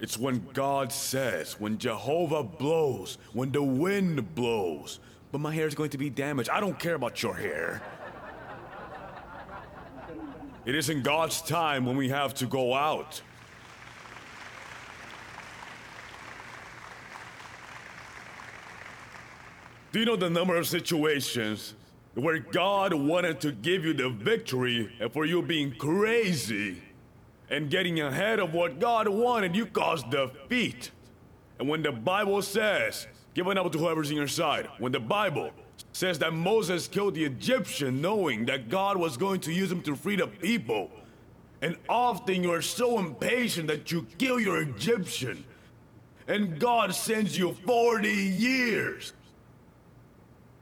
It's 0.00 0.18
when 0.18 0.46
God 0.52 0.92
says, 0.92 1.58
when 1.58 1.78
Jehovah 1.78 2.42
blows, 2.42 3.16
when 3.32 3.52
the 3.52 3.62
wind 3.62 4.34
blows, 4.34 5.00
but 5.34 5.40
my 5.40 5.52
hair 5.52 5.66
is 5.66 5.74
going 5.74 5.90
to 5.90 5.98
be 5.98 6.08
damaged. 6.08 6.48
I 6.48 6.60
don't 6.60 6.78
care 6.78 6.94
about 6.94 7.20
your 7.20 7.34
hair. 7.34 7.82
It 10.64 10.76
isn't 10.76 11.02
God's 11.02 11.42
time 11.42 11.86
when 11.86 11.96
we 11.96 12.08
have 12.10 12.34
to 12.34 12.46
go 12.46 12.72
out. 12.72 13.20
Do 19.90 19.98
you 19.98 20.04
know 20.04 20.14
the 20.14 20.30
number 20.30 20.54
of 20.54 20.68
situations 20.68 21.74
where 22.14 22.38
God 22.38 22.94
wanted 22.94 23.40
to 23.40 23.50
give 23.50 23.84
you 23.84 23.92
the 23.92 24.10
victory 24.10 24.92
and 25.00 25.12
for 25.12 25.24
you 25.24 25.42
being 25.42 25.74
crazy 25.76 26.80
and 27.50 27.68
getting 27.68 27.98
ahead 27.98 28.38
of 28.38 28.54
what 28.54 28.78
God 28.78 29.08
wanted, 29.08 29.56
you 29.56 29.66
caused 29.66 30.12
defeat? 30.12 30.92
And 31.58 31.68
when 31.68 31.82
the 31.82 31.90
Bible 31.90 32.40
says, 32.40 33.08
giving 33.34 33.58
up 33.58 33.70
to 33.72 33.78
whoever's 33.78 34.10
in 34.10 34.16
your 34.16 34.28
side, 34.28 34.68
when 34.78 34.92
the 34.92 35.00
Bible 35.00 35.50
says 35.92 36.18
that 36.20 36.32
Moses 36.32 36.88
killed 36.88 37.14
the 37.14 37.24
Egyptian 37.24 38.00
knowing 38.00 38.44
that 38.46 38.68
God 38.68 38.96
was 38.96 39.16
going 39.16 39.40
to 39.40 39.52
use 39.52 39.70
him 39.70 39.82
to 39.82 39.96
free 39.96 40.16
the 40.16 40.26
people, 40.26 40.90
and 41.60 41.76
often 41.88 42.42
you 42.42 42.52
are 42.52 42.62
so 42.62 42.98
impatient 42.98 43.66
that 43.68 43.90
you 43.90 44.06
kill 44.18 44.38
your 44.38 44.60
Egyptian, 44.62 45.44
and 46.26 46.58
God 46.58 46.94
sends 46.94 47.36
you 47.36 47.54
40 47.66 48.08
years 48.08 49.12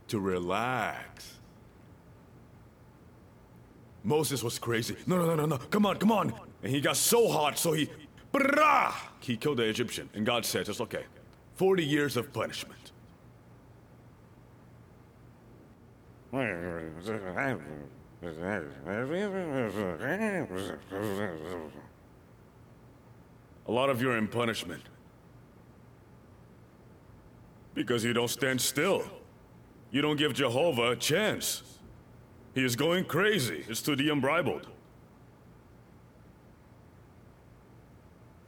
to 0.09 0.19
relax. 0.19 1.39
Moses 4.05 4.43
was 4.43 4.59
crazy. 4.59 4.97
No, 5.07 5.17
no, 5.17 5.27
no, 5.27 5.35
no, 5.35 5.47
no. 5.47 5.59
Come 5.59 5.87
on, 5.87 5.97
come 5.97 6.11
on. 6.11 6.35
And 6.63 6.73
he 6.73 6.81
got 6.81 6.97
so 6.97 7.29
hot, 7.29 7.59
so 7.59 7.73
he. 7.73 7.89
Brah! 8.33 8.93
He 9.21 9.37
killed 9.37 9.59
the 9.59 9.65
Egyptian. 9.65 10.09
And 10.15 10.27
God 10.27 10.45
said, 10.45 10.69
It's 10.69 10.81
okay. 10.81 11.05
40 11.63 11.85
years 11.85 12.17
of 12.17 12.33
punishment. 12.33 12.91
A 23.69 23.71
lot 23.71 23.91
of 23.91 24.03
you 24.03 24.11
are 24.11 24.19
in 24.19 24.27
punishment. 24.27 24.83
Because 27.75 28.03
you 28.03 28.13
don't 28.13 28.27
stand 28.27 28.61
still. 28.61 29.05
You 29.93 30.03
don't 30.03 30.17
give 30.17 30.35
Jehovah 30.35 30.91
a 30.91 30.97
chance. 30.97 31.63
He 32.57 32.65
is 32.65 32.75
going 32.75 33.05
crazy. 33.05 33.65
It's 33.69 33.83
to 33.83 33.95
the 33.95 34.09
unbridled. 34.09 34.67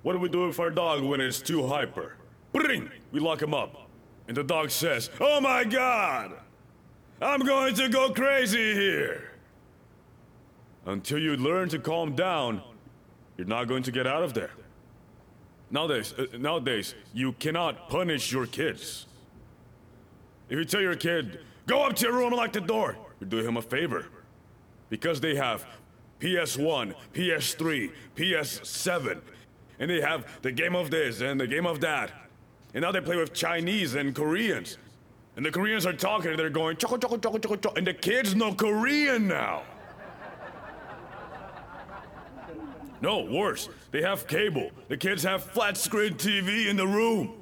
What 0.02 0.14
do 0.14 0.18
we 0.18 0.28
do 0.28 0.48
with 0.48 0.58
our 0.58 0.70
dog 0.70 1.04
when 1.04 1.20
it's 1.20 1.40
too 1.40 1.68
hyper? 1.68 2.16
Bring! 2.54 2.88
We 3.12 3.20
lock 3.20 3.42
him 3.42 3.52
up. 3.52 3.90
And 4.28 4.36
the 4.36 4.44
dog 4.44 4.70
says, 4.70 5.10
Oh 5.20 5.40
my 5.40 5.64
god! 5.64 6.32
I'm 7.20 7.40
going 7.40 7.74
to 7.74 7.88
go 7.88 8.10
crazy 8.10 8.74
here! 8.74 9.32
Until 10.86 11.18
you 11.18 11.36
learn 11.36 11.68
to 11.70 11.78
calm 11.78 12.14
down, 12.14 12.62
you're 13.36 13.46
not 13.46 13.68
going 13.68 13.82
to 13.82 13.90
get 13.90 14.06
out 14.06 14.22
of 14.22 14.34
there. 14.34 14.50
Nowadays, 15.70 16.14
uh, 16.16 16.26
nowadays, 16.38 16.94
you 17.12 17.32
cannot 17.32 17.88
punish 17.88 18.30
your 18.30 18.46
kids. 18.46 19.06
If 20.48 20.58
you 20.58 20.64
tell 20.64 20.80
your 20.80 20.94
kid, 20.94 21.40
go 21.66 21.84
up 21.84 21.96
to 21.96 22.06
your 22.06 22.14
room 22.14 22.28
and 22.28 22.36
lock 22.36 22.52
the 22.52 22.60
door, 22.60 22.96
you're 23.18 23.28
doing 23.28 23.46
him 23.46 23.56
a 23.56 23.62
favor. 23.62 24.06
Because 24.90 25.20
they 25.20 25.34
have 25.34 25.66
PS1, 26.20 26.94
PS3, 27.12 27.90
PS7, 28.14 29.20
and 29.78 29.90
they 29.90 30.00
have 30.00 30.26
the 30.42 30.52
game 30.52 30.76
of 30.76 30.90
this 30.90 31.20
and 31.20 31.40
the 31.40 31.46
game 31.46 31.66
of 31.66 31.80
that. 31.80 32.12
And 32.74 32.82
now 32.82 32.92
they 32.92 33.00
play 33.00 33.16
with 33.16 33.32
Chinese 33.32 33.94
and 33.94 34.14
Koreans. 34.14 34.78
And 35.36 35.46
the 35.46 35.50
Koreans 35.50 35.86
are 35.86 35.92
talking 35.92 36.30
and 36.30 36.38
they're 36.38 36.50
going, 36.50 36.76
choco, 36.76 36.96
choco, 36.96 37.16
choco, 37.16 37.38
choco, 37.38 37.56
choco. 37.56 37.76
And 37.76 37.86
the 37.86 37.94
kids 37.94 38.34
know 38.34 38.52
Korean 38.52 39.28
now. 39.28 39.62
No, 43.00 43.24
worse. 43.24 43.68
They 43.90 44.02
have 44.02 44.26
cable. 44.26 44.70
The 44.88 44.96
kids 44.96 45.22
have 45.22 45.44
flat 45.44 45.76
screen 45.76 46.14
TV 46.14 46.68
in 46.68 46.76
the 46.76 46.86
room. 46.86 47.34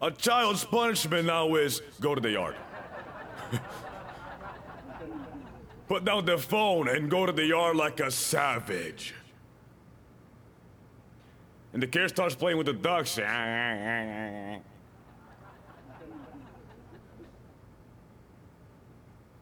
A 0.00 0.10
child's 0.10 0.64
punishment 0.64 1.26
now 1.26 1.54
is 1.56 1.82
go 2.00 2.14
to 2.14 2.20
the 2.20 2.30
yard. 2.30 2.54
Put 5.88 6.04
down 6.04 6.24
the 6.24 6.38
phone 6.38 6.88
and 6.88 7.10
go 7.10 7.26
to 7.26 7.32
the 7.32 7.44
yard 7.44 7.76
like 7.76 8.00
a 8.00 8.10
savage. 8.10 9.14
And 11.76 11.82
the 11.82 11.86
kid 11.86 12.08
starts 12.08 12.34
playing 12.34 12.56
with 12.56 12.68
the 12.68 12.72
ducks. 12.72 13.16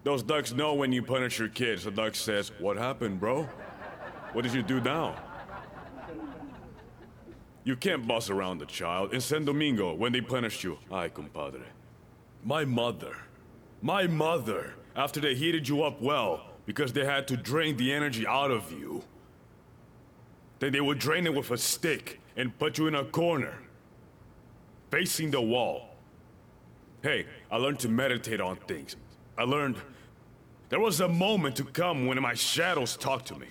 Those 0.03 0.25
ducks 0.25 0.53
know 0.53 0.75
when 0.75 0.91
you 0.91 1.01
punish 1.01 1.39
your 1.39 1.47
kids. 1.47 1.85
The 1.85 1.93
duck 1.93 2.17
says, 2.17 2.51
What 2.59 2.77
happened, 2.77 3.21
bro? 3.21 3.45
What 4.33 4.43
did 4.43 4.53
you 4.53 4.65
do 4.65 4.81
now? 4.81 5.15
You 7.63 7.77
can't 7.77 8.05
boss 8.05 8.29
around 8.31 8.59
the 8.59 8.67
child. 8.67 9.15
In 9.15 9.21
Santo 9.21 9.53
Domingo, 9.53 9.95
when 9.95 10.11
they 10.11 10.21
punished 10.21 10.65
you, 10.65 10.77
ay, 10.91 11.11
compadre. 11.11 11.63
My 12.43 12.65
mother, 12.65 13.17
my 13.81 14.09
mother, 14.09 14.75
after 14.97 15.21
they 15.21 15.37
heated 15.37 15.69
you 15.69 15.85
up 15.85 16.03
well, 16.03 16.49
because 16.67 16.93
they 16.93 17.05
had 17.05 17.29
to 17.29 17.37
drain 17.37 17.77
the 17.77 17.93
energy 17.93 18.27
out 18.27 18.51
of 18.51 18.73
you, 18.73 19.05
then 20.59 20.73
they 20.73 20.81
would 20.81 20.99
drain 20.99 21.27
it 21.27 21.33
with 21.33 21.53
a 21.53 21.57
stick 21.57 22.19
and 22.37 22.57
put 22.59 22.79
you 22.79 22.87
in 22.87 22.95
a 22.95 23.05
corner, 23.05 23.59
facing 24.91 25.31
the 25.31 25.41
wall. 25.41 25.91
Hey, 27.03 27.27
I 27.51 27.57
learned 27.57 27.81
to 27.81 27.89
meditate 27.89 28.41
on 28.41 28.57
things. 28.57 28.97
I 29.37 29.45
learned 29.45 29.77
there 30.69 30.81
was 30.81 31.01
a 31.01 31.09
moment 31.09 31.57
to 31.57 31.65
come 31.65 32.07
when 32.07 32.21
my 32.21 32.35
shadows 32.35 32.97
talked 32.97 33.27
to 33.27 33.39
me. 33.39 33.47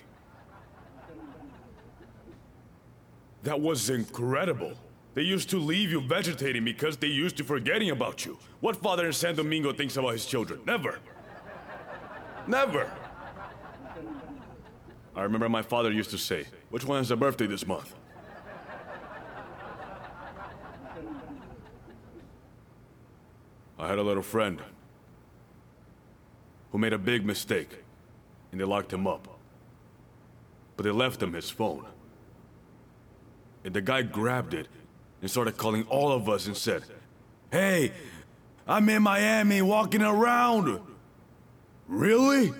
That 3.44 3.60
was 3.60 3.90
incredible. 3.90 4.72
They 5.14 5.22
used 5.22 5.50
to 5.50 5.58
leave 5.58 5.90
you 5.90 6.00
vegetating 6.00 6.64
because 6.64 6.96
they 6.96 7.06
used 7.06 7.36
to 7.36 7.44
forgetting 7.44 7.90
about 7.90 8.26
you. 8.26 8.38
What 8.60 8.76
father 8.76 9.06
in 9.06 9.12
Santo 9.12 9.42
Domingo 9.42 9.72
thinks 9.72 9.96
about 9.96 10.12
his 10.12 10.26
children? 10.26 10.60
Never. 10.66 10.98
Never. 12.46 12.90
I 15.14 15.22
remember 15.22 15.48
my 15.48 15.62
father 15.62 15.92
used 15.92 16.10
to 16.10 16.18
say, 16.18 16.46
Which 16.70 16.84
one 16.84 16.98
has 16.98 17.10
a 17.10 17.16
birthday 17.16 17.46
this 17.46 17.66
month? 17.66 17.94
I 23.78 23.88
had 23.88 23.98
a 23.98 24.02
little 24.02 24.22
friend 24.22 24.60
who 26.72 26.78
made 26.78 26.92
a 26.92 26.98
big 26.98 27.24
mistake, 27.24 27.84
and 28.50 28.60
they 28.60 28.64
locked 28.64 28.92
him 28.92 29.06
up. 29.06 29.28
But 30.76 30.84
they 30.84 30.90
left 30.90 31.22
him 31.22 31.32
his 31.32 31.50
phone. 31.50 31.86
And 33.64 33.74
the 33.74 33.80
guy 33.80 34.02
grabbed 34.02 34.54
it 34.54 34.68
and 35.20 35.30
started 35.30 35.56
calling 35.56 35.84
all 35.84 36.12
of 36.12 36.28
us 36.28 36.46
and 36.46 36.56
said, 36.56 36.82
Hey, 37.50 37.92
I'm 38.66 38.88
in 38.88 39.02
Miami 39.02 39.62
walking 39.62 40.02
around. 40.02 40.80
Really? 41.86 42.52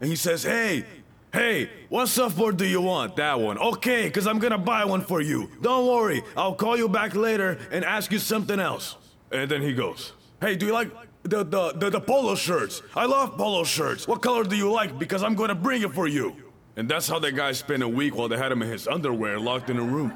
And 0.00 0.10
he 0.10 0.16
says, 0.16 0.42
Hey, 0.42 0.84
hey, 1.32 1.70
what 1.88 2.06
surfboard 2.06 2.56
do 2.56 2.66
you 2.66 2.80
want? 2.80 3.16
That 3.16 3.40
one. 3.40 3.58
Okay, 3.58 4.06
because 4.06 4.26
I'm 4.26 4.38
gonna 4.38 4.58
buy 4.58 4.84
one 4.84 5.02
for 5.02 5.20
you. 5.20 5.50
Don't 5.60 5.86
worry, 5.86 6.22
I'll 6.36 6.54
call 6.54 6.76
you 6.76 6.88
back 6.88 7.14
later 7.14 7.58
and 7.70 7.84
ask 7.84 8.12
you 8.12 8.18
something 8.18 8.58
else. 8.58 8.96
And 9.30 9.50
then 9.50 9.62
he 9.62 9.72
goes, 9.72 10.12
Hey, 10.40 10.56
do 10.56 10.66
you 10.66 10.72
like 10.72 10.90
the, 11.22 11.44
the, 11.44 11.72
the, 11.72 11.90
the 11.90 12.00
polo 12.00 12.34
shirts? 12.34 12.82
I 12.94 13.06
love 13.06 13.36
polo 13.36 13.64
shirts. 13.64 14.06
What 14.06 14.22
color 14.22 14.44
do 14.44 14.56
you 14.56 14.70
like? 14.72 14.98
Because 14.98 15.22
I'm 15.22 15.34
gonna 15.34 15.54
bring 15.54 15.82
it 15.82 15.92
for 15.92 16.06
you. 16.06 16.34
And 16.76 16.88
that's 16.88 17.08
how 17.08 17.18
the 17.18 17.32
guy 17.32 17.52
spent 17.52 17.82
a 17.82 17.88
week 17.88 18.14
while 18.14 18.28
they 18.28 18.38
had 18.38 18.52
him 18.52 18.62
in 18.62 18.68
his 18.68 18.86
underwear 18.86 19.40
locked 19.40 19.68
in 19.68 19.78
a 19.78 19.82
room. 19.82 20.12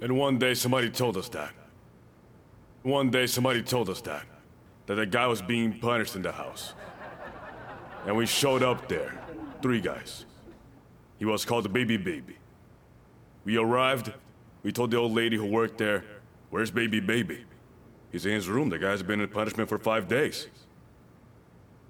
And 0.00 0.16
one 0.16 0.38
day 0.38 0.54
somebody 0.54 0.90
told 0.90 1.16
us 1.16 1.28
that. 1.30 1.52
One 2.82 3.10
day 3.10 3.26
somebody 3.26 3.62
told 3.62 3.90
us 3.90 4.00
that. 4.02 4.24
That 4.86 4.94
the 4.94 5.06
guy 5.06 5.26
was 5.26 5.42
being 5.42 5.80
punished 5.80 6.14
in 6.14 6.22
the 6.22 6.30
house. 6.30 6.74
And 8.06 8.16
we 8.16 8.26
showed 8.26 8.62
up 8.62 8.88
there. 8.88 9.12
Three 9.62 9.80
guys. 9.80 10.24
He 11.18 11.24
was 11.24 11.44
called 11.44 11.72
Baby 11.72 11.96
Baby. 11.96 12.36
We 13.44 13.56
arrived. 13.56 14.12
We 14.62 14.72
told 14.72 14.90
the 14.90 14.96
old 14.96 15.12
lady 15.12 15.36
who 15.36 15.46
worked 15.46 15.78
there, 15.78 16.04
Where's 16.50 16.70
Baby 16.70 17.00
Baby? 17.00 17.44
He's 18.12 18.24
in 18.24 18.32
his 18.32 18.48
room. 18.48 18.68
The 18.68 18.78
guy's 18.78 19.02
been 19.02 19.20
in 19.20 19.28
punishment 19.28 19.68
for 19.68 19.78
five 19.78 20.08
days. 20.08 20.46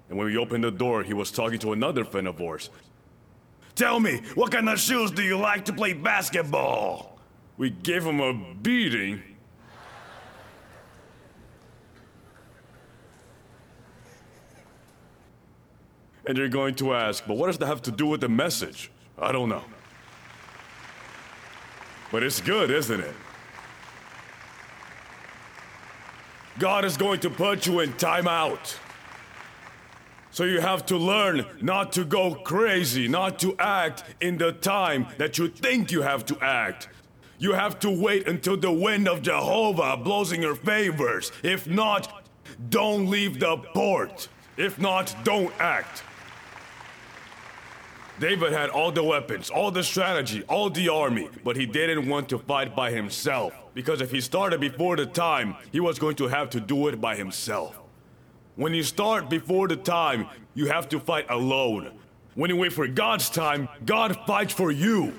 And 0.09 0.17
when 0.17 0.27
we 0.27 0.37
opened 0.37 0.63
the 0.63 0.71
door, 0.71 1.03
he 1.03 1.13
was 1.13 1.31
talking 1.31 1.59
to 1.59 1.73
another 1.73 2.03
friend 2.03 2.27
of 2.27 2.41
ours. 2.41 2.69
Tell 3.75 3.99
me, 3.99 4.21
what 4.33 4.51
kind 4.51 4.67
of 4.69 4.79
shoes 4.79 5.11
do 5.11 5.21
you 5.21 5.37
like 5.37 5.65
to 5.65 5.73
play 5.73 5.93
basketball? 5.93 7.19
We 7.57 7.69
gave 7.69 8.03
him 8.03 8.19
a 8.19 8.33
beating. 8.33 9.21
And 16.27 16.37
you're 16.37 16.49
going 16.49 16.75
to 16.75 16.93
ask, 16.93 17.25
but 17.25 17.37
what 17.37 17.47
does 17.47 17.57
that 17.59 17.67
have 17.67 17.81
to 17.83 17.91
do 17.91 18.05
with 18.05 18.21
the 18.21 18.29
message? 18.29 18.91
I 19.17 19.31
don't 19.31 19.47
know. 19.47 19.63
But 22.11 22.21
it's 22.21 22.41
good, 22.41 22.69
isn't 22.69 22.99
it? 22.99 23.13
God 26.59 26.83
is 26.83 26.97
going 26.97 27.21
to 27.21 27.29
put 27.29 27.65
you 27.65 27.79
in 27.79 27.93
timeout. 27.93 28.77
So 30.31 30.43
you 30.43 30.59
have 30.59 30.85
to 30.87 30.97
learn 30.97 31.45
not 31.61 31.93
to 31.93 32.03
go 32.03 32.35
crazy, 32.35 33.07
not 33.07 33.39
to 33.39 33.55
act 33.57 34.03
in 34.19 34.37
the 34.37 34.51
time 34.51 35.07
that 35.17 35.37
you 35.37 35.47
think 35.47 35.91
you 35.91 36.01
have 36.01 36.25
to 36.25 36.37
act. 36.41 36.89
You 37.39 37.53
have 37.53 37.79
to 37.79 37.89
wait 37.89 38.27
until 38.27 38.57
the 38.57 38.71
wind 38.71 39.07
of 39.07 39.21
Jehovah 39.21 39.95
blows 39.95 40.33
in 40.33 40.41
your 40.41 40.55
favors. 40.55 41.31
If 41.41 41.67
not, 41.67 42.27
don't 42.69 43.09
leave 43.09 43.39
the 43.39 43.57
port. 43.73 44.27
If 44.57 44.77
not, 44.77 45.15
don't 45.23 45.53
act. 45.59 46.03
David 48.19 48.51
had 48.51 48.69
all 48.69 48.91
the 48.91 49.03
weapons, 49.03 49.49
all 49.49 49.69
the 49.69 49.83
strategy, 49.83 50.43
all 50.43 50.69
the 50.71 50.89
army, 50.89 51.29
but 51.43 51.55
he 51.55 51.67
didn't 51.67 52.07
want 52.09 52.29
to 52.29 52.39
fight 52.39 52.75
by 52.75 52.91
himself. 52.91 53.53
Because 53.75 54.01
if 54.01 54.09
he 54.09 54.21
started 54.21 54.59
before 54.59 54.95
the 54.95 55.05
time, 55.05 55.55
he 55.71 55.79
was 55.79 55.99
going 55.99 56.15
to 56.15 56.27
have 56.27 56.49
to 56.51 56.59
do 56.59 56.87
it 56.87 56.99
by 56.99 57.15
himself. 57.15 57.79
When 58.55 58.73
you 58.73 58.81
start 58.81 59.29
before 59.29 59.67
the 59.67 59.75
time, 59.75 60.27
you 60.55 60.65
have 60.65 60.89
to 60.89 60.99
fight 60.99 61.27
alone. 61.29 61.91
When 62.33 62.49
you 62.49 62.55
wait 62.55 62.73
for 62.73 62.87
God's 62.87 63.29
time, 63.29 63.69
God 63.85 64.17
fights 64.25 64.53
for 64.53 64.71
you. 64.71 65.13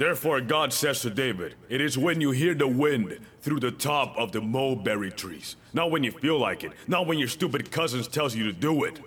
Therefore, 0.00 0.40
God 0.40 0.72
says 0.72 1.02
to 1.02 1.10
David, 1.10 1.56
It 1.68 1.82
is 1.82 1.98
when 1.98 2.22
you 2.22 2.30
hear 2.30 2.54
the 2.54 2.66
wind 2.66 3.18
through 3.42 3.60
the 3.60 3.70
top 3.70 4.16
of 4.16 4.32
the 4.32 4.40
mulberry 4.40 5.10
trees, 5.10 5.56
not 5.74 5.90
when 5.90 6.02
you 6.02 6.10
feel 6.10 6.38
like 6.38 6.64
it, 6.64 6.72
not 6.88 7.06
when 7.06 7.18
your 7.18 7.28
stupid 7.28 7.70
cousins 7.70 8.08
tells 8.08 8.34
you 8.34 8.44
to 8.44 8.52
do 8.54 8.84
it. 8.84 8.98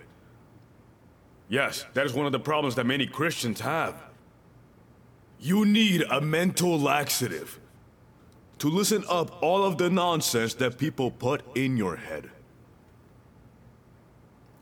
Yes, 1.49 1.83
that 1.95 2.05
is 2.05 2.13
one 2.13 2.27
of 2.27 2.31
the 2.31 2.39
problems 2.39 2.75
that 2.75 2.85
many 2.85 3.07
Christians 3.07 3.61
have. 3.61 4.03
You 5.39 5.65
need 5.65 6.03
a 6.11 6.21
mental 6.21 6.79
laxative 6.79 7.59
to 8.59 8.69
listen 8.69 9.03
up 9.09 9.41
all 9.41 9.63
of 9.63 9.79
the 9.79 9.89
nonsense 9.89 10.53
that 10.53 10.77
people 10.77 11.09
put 11.09 11.41
in 11.57 11.75
your 11.75 11.95
head. 11.95 12.29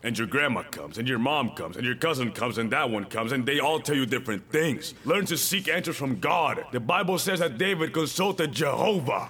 And 0.04 0.18
your 0.18 0.28
grandma 0.28 0.64
comes, 0.64 0.98
and 0.98 1.08
your 1.08 1.20
mom 1.20 1.52
comes, 1.52 1.78
and 1.78 1.86
your 1.86 1.96
cousin 1.96 2.32
comes, 2.32 2.58
and 2.58 2.72
that 2.72 2.90
one 2.90 3.06
comes, 3.06 3.32
and 3.32 3.46
they 3.46 3.60
all 3.60 3.80
tell 3.80 3.96
you 3.96 4.08
different 4.08 4.50
things. 4.52 4.96
Learn 5.06 5.26
to 5.28 5.38
seek 5.38 5.68
answers 5.68 5.96
from 5.96 6.20
God. 6.20 6.66
The 6.72 6.80
Bible 6.80 7.20
says 7.20 7.40
that 7.40 7.60
David 7.60 7.94
consulted 7.94 8.52
Jehovah. 8.52 9.30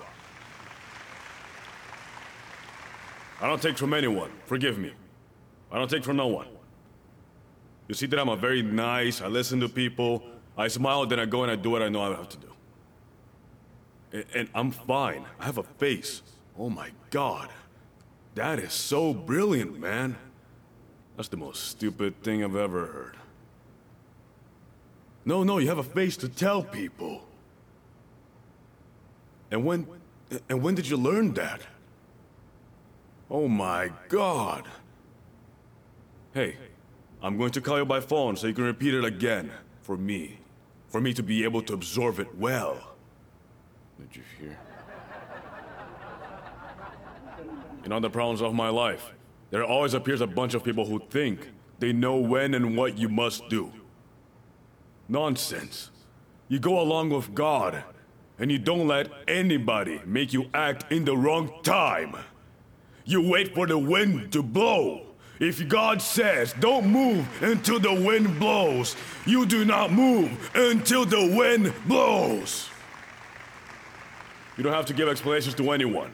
I 3.41 3.47
don't 3.47 3.61
take 3.61 3.77
from 3.77 3.93
anyone. 3.93 4.31
Forgive 4.45 4.77
me. 4.77 4.93
I 5.71 5.77
don't 5.77 5.89
take 5.89 6.05
from 6.05 6.17
no 6.17 6.27
one. 6.27 6.47
You 7.87 7.95
see 7.95 8.05
that 8.05 8.19
I'm 8.19 8.29
a 8.29 8.37
very 8.37 8.61
nice, 8.61 9.19
I 9.21 9.27
listen 9.27 9.59
to 9.59 9.67
people, 9.67 10.23
I 10.57 10.69
smile, 10.69 11.05
then 11.05 11.19
I 11.19 11.25
go 11.25 11.43
and 11.43 11.51
I 11.51 11.57
do 11.57 11.71
what 11.71 11.81
I 11.81 11.89
know 11.89 12.01
I 12.01 12.15
have 12.15 12.29
to 12.29 12.37
do. 12.37 12.47
And, 14.13 14.25
and 14.33 14.49
I'm 14.53 14.71
fine. 14.71 15.25
I 15.39 15.45
have 15.45 15.57
a 15.57 15.63
face. 15.63 16.21
Oh 16.57 16.69
my 16.69 16.91
god. 17.09 17.49
That 18.35 18.59
is 18.59 18.71
so 18.71 19.13
brilliant, 19.13 19.77
man. 19.77 20.15
That's 21.15 21.29
the 21.29 21.37
most 21.37 21.65
stupid 21.65 22.21
thing 22.23 22.43
I've 22.43 22.55
ever 22.55 22.85
heard. 22.87 23.17
No, 25.25 25.43
no, 25.43 25.59
you 25.59 25.67
have 25.67 25.77
a 25.77 25.83
face 25.83 26.17
to 26.17 26.29
tell 26.29 26.63
people. 26.63 27.23
And 29.51 29.65
when 29.65 29.87
and 30.49 30.61
when 30.63 30.75
did 30.75 30.87
you 30.87 30.97
learn 30.97 31.33
that? 31.33 31.61
Oh 33.29 33.47
my 33.47 33.91
god. 34.07 34.65
Hey, 36.33 36.55
I'm 37.21 37.37
going 37.37 37.51
to 37.51 37.61
call 37.61 37.77
you 37.77 37.85
by 37.85 37.99
phone 37.99 38.35
so 38.35 38.47
you 38.47 38.53
can 38.53 38.63
repeat 38.63 38.93
it 38.93 39.03
again 39.03 39.51
for 39.83 39.97
me. 39.97 40.39
For 40.87 41.01
me 41.01 41.13
to 41.13 41.23
be 41.23 41.43
able 41.43 41.61
to 41.63 41.73
absorb 41.73 42.19
it 42.19 42.35
well. 42.37 42.95
Did 43.99 44.15
you 44.15 44.23
hear? 44.39 44.57
You 47.83 47.89
know 47.89 47.99
the 47.99 48.09
problems 48.09 48.41
of 48.41 48.53
my 48.53 48.69
life. 48.69 49.13
There 49.51 49.65
always 49.65 49.93
appears 49.93 50.21
a 50.21 50.27
bunch 50.27 50.53
of 50.53 50.63
people 50.63 50.85
who 50.85 50.99
think 51.09 51.49
they 51.79 51.91
know 51.91 52.15
when 52.15 52.53
and 52.53 52.75
what 52.75 52.97
you 52.97 53.09
must 53.09 53.47
do. 53.49 53.71
Nonsense. 55.09 55.91
You 56.47 56.57
go 56.57 56.79
along 56.79 57.09
with 57.09 57.35
God, 57.35 57.83
and 58.39 58.51
you 58.51 58.57
don't 58.57 58.87
let 58.87 59.09
anybody 59.27 60.01
make 60.05 60.33
you 60.33 60.49
act 60.53 60.91
in 60.91 61.05
the 61.05 61.15
wrong 61.15 61.51
time. 61.63 62.15
You 63.03 63.29
wait 63.29 63.53
for 63.53 63.67
the 63.67 63.77
wind 63.77 64.31
to 64.33 64.41
blow. 64.41 65.01
If 65.39 65.67
God 65.67 66.01
says, 66.01 66.53
don't 66.59 66.87
move 66.87 67.27
until 67.41 67.79
the 67.79 67.93
wind 67.93 68.39
blows, 68.39 68.95
you 69.25 69.45
do 69.45 69.65
not 69.65 69.91
move 69.91 70.51
until 70.55 71.03
the 71.03 71.33
wind 71.35 71.73
blows. 71.87 72.69
You 74.55 74.63
don't 74.63 74.73
have 74.73 74.85
to 74.85 74.93
give 74.93 75.09
explanations 75.09 75.55
to 75.55 75.71
anyone. 75.71 76.13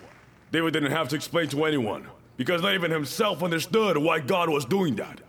David 0.52 0.74
didn't 0.74 0.92
have 0.92 1.10
to 1.10 1.16
explain 1.16 1.50
to 1.50 1.66
anyone 1.66 2.08
because 2.38 2.62
not 2.62 2.74
even 2.74 2.92
himself 2.92 3.44
understood 3.44 3.98
why 3.98 4.20
God 4.20 4.50
was 4.50 4.64
doing 4.64 4.96
that. 4.96 5.20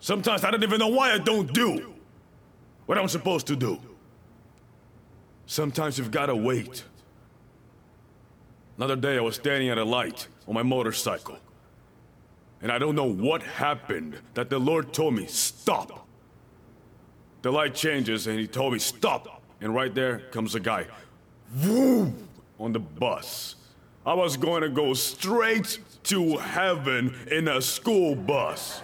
Sometimes 0.00 0.44
I 0.44 0.50
don't 0.50 0.62
even 0.62 0.78
know 0.78 0.88
why 0.88 1.12
I 1.12 1.18
don't 1.18 1.52
do 1.52 1.94
what 2.86 2.98
I'm 2.98 3.08
supposed 3.08 3.46
to 3.48 3.56
do. 3.56 3.78
Sometimes 5.46 5.98
you've 5.98 6.10
gotta 6.10 6.36
wait. 6.36 6.84
Another 8.76 8.96
day 8.96 9.16
I 9.16 9.20
was 9.20 9.34
standing 9.34 9.70
at 9.70 9.78
a 9.78 9.84
light 9.84 10.28
on 10.46 10.54
my 10.54 10.62
motorcycle. 10.62 11.38
And 12.60 12.70
I 12.70 12.78
don't 12.78 12.94
know 12.94 13.10
what 13.10 13.42
happened 13.42 14.16
that 14.34 14.50
the 14.50 14.58
Lord 14.58 14.92
told 14.92 15.14
me, 15.14 15.26
stop. 15.26 16.06
The 17.42 17.50
light 17.50 17.74
changes 17.74 18.26
and 18.26 18.38
he 18.38 18.46
told 18.46 18.72
me, 18.72 18.78
stop. 18.78 19.42
And 19.60 19.74
right 19.74 19.94
there 19.94 20.20
comes 20.30 20.54
a 20.54 20.60
guy, 20.60 20.86
vroom, 21.50 22.28
on 22.58 22.72
the 22.72 22.78
bus. 22.78 23.56
I 24.08 24.14
was 24.14 24.38
going 24.38 24.62
to 24.62 24.70
go 24.70 24.94
straight 24.94 25.80
to 26.04 26.38
heaven 26.38 27.14
in 27.30 27.46
a 27.46 27.60
school 27.60 28.14
bus. 28.14 28.80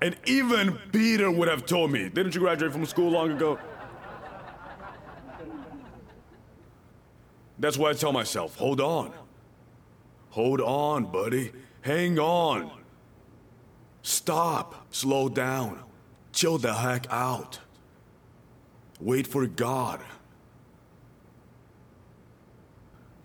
And 0.00 0.16
even 0.24 0.78
Peter 0.92 1.28
would 1.28 1.48
have 1.48 1.66
told 1.66 1.90
me, 1.90 2.08
didn't 2.08 2.36
you 2.36 2.42
graduate 2.42 2.70
from 2.70 2.86
school 2.86 3.10
long 3.10 3.32
ago? 3.32 3.58
That's 7.58 7.76
why 7.76 7.90
I 7.90 7.94
tell 7.94 8.12
myself, 8.12 8.54
hold 8.54 8.80
on. 8.80 9.12
Hold 10.28 10.60
on, 10.60 11.06
buddy. 11.06 11.50
Hang 11.80 12.20
on. 12.20 12.70
Stop. 14.02 14.86
Slow 14.94 15.28
down. 15.28 15.82
Chill 16.32 16.56
the 16.56 16.72
heck 16.72 17.08
out. 17.10 17.58
Wait 19.00 19.26
for 19.26 19.48
God. 19.48 20.00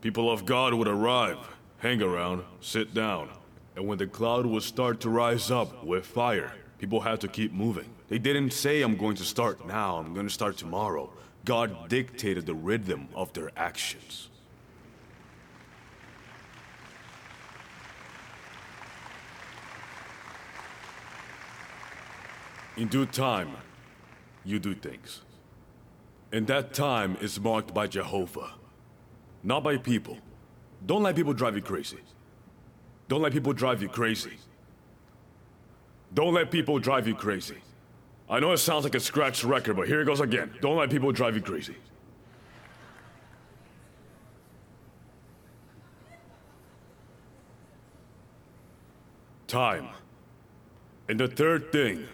People 0.05 0.29
of 0.29 0.45
God 0.45 0.75
would 0.75 0.87
arrive, 0.87 1.39
hang 1.79 1.99
around, 1.99 2.43
sit 2.61 2.93
down, 2.93 3.27
and 3.75 3.87
when 3.87 3.97
the 3.97 4.05
cloud 4.05 4.45
would 4.45 4.61
start 4.61 4.99
to 4.99 5.09
rise 5.09 5.49
up 5.49 5.83
with 5.83 6.05
fire, 6.05 6.53
people 6.77 7.01
had 7.01 7.19
to 7.21 7.27
keep 7.27 7.51
moving. 7.51 7.89
They 8.07 8.19
didn't 8.19 8.51
say, 8.51 8.83
I'm 8.83 8.97
going 8.97 9.15
to 9.15 9.23
start 9.23 9.65
now, 9.65 9.97
I'm 9.97 10.13
going 10.13 10.27
to 10.27 10.31
start 10.31 10.57
tomorrow. 10.57 11.09
God 11.43 11.89
dictated 11.89 12.45
the 12.45 12.53
rhythm 12.53 13.07
of 13.15 13.33
their 13.33 13.49
actions. 13.57 14.29
In 22.77 22.89
due 22.89 23.07
time, 23.07 23.57
you 24.43 24.59
do 24.59 24.75
things. 24.75 25.23
And 26.31 26.45
that 26.45 26.75
time 26.75 27.17
is 27.21 27.39
marked 27.39 27.73
by 27.73 27.87
Jehovah 27.87 28.51
not 29.45 29.63
by 29.63 29.77
people. 29.77 30.17
Don't 30.85 31.03
let 31.03 31.15
people 31.15 31.33
drive 31.33 31.55
you 31.55 31.61
crazy. 31.61 31.99
Don't 33.07 33.21
let 33.21 33.31
people 33.31 33.53
drive 33.53 33.81
you 33.81 33.87
crazy. 33.87 34.33
Don't 36.13 36.33
let 36.33 36.49
people 36.49 36.79
drive 36.79 37.07
you 37.07 37.13
crazy. 37.13 37.57
I 38.27 38.39
know 38.39 38.51
it 38.51 38.57
sounds 38.57 38.83
like 38.83 38.95
a 38.95 38.99
scratched 38.99 39.43
record, 39.43 39.75
but 39.75 39.87
here 39.87 40.01
it 40.01 40.05
goes 40.05 40.19
again. 40.19 40.51
Don't 40.61 40.77
let 40.77 40.89
people 40.89 41.11
drive 41.11 41.35
you 41.35 41.41
crazy. 41.41 41.75
Time. 49.47 49.89
And 51.07 51.19
the 51.19 51.27
third 51.27 51.71
thing. 51.71 52.07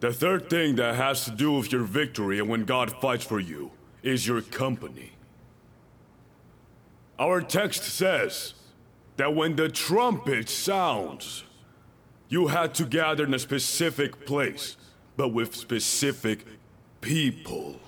The 0.00 0.14
third 0.14 0.48
thing 0.48 0.76
that 0.76 0.94
has 0.94 1.26
to 1.26 1.30
do 1.30 1.52
with 1.52 1.70
your 1.70 1.82
victory 1.82 2.38
and 2.38 2.48
when 2.48 2.64
God 2.64 2.90
fights 3.02 3.24
for 3.24 3.38
you 3.38 3.70
is 4.02 4.26
your 4.26 4.40
company. 4.40 5.12
Our 7.20 7.42
text 7.42 7.82
says 7.84 8.54
that 9.18 9.34
when 9.34 9.54
the 9.54 9.68
trumpet 9.68 10.48
sounds, 10.48 11.44
you 12.30 12.46
had 12.46 12.74
to 12.76 12.86
gather 12.86 13.24
in 13.24 13.34
a 13.34 13.38
specific 13.38 14.24
place, 14.24 14.78
but 15.18 15.28
with 15.28 15.54
specific 15.54 16.46
people. 17.02 17.78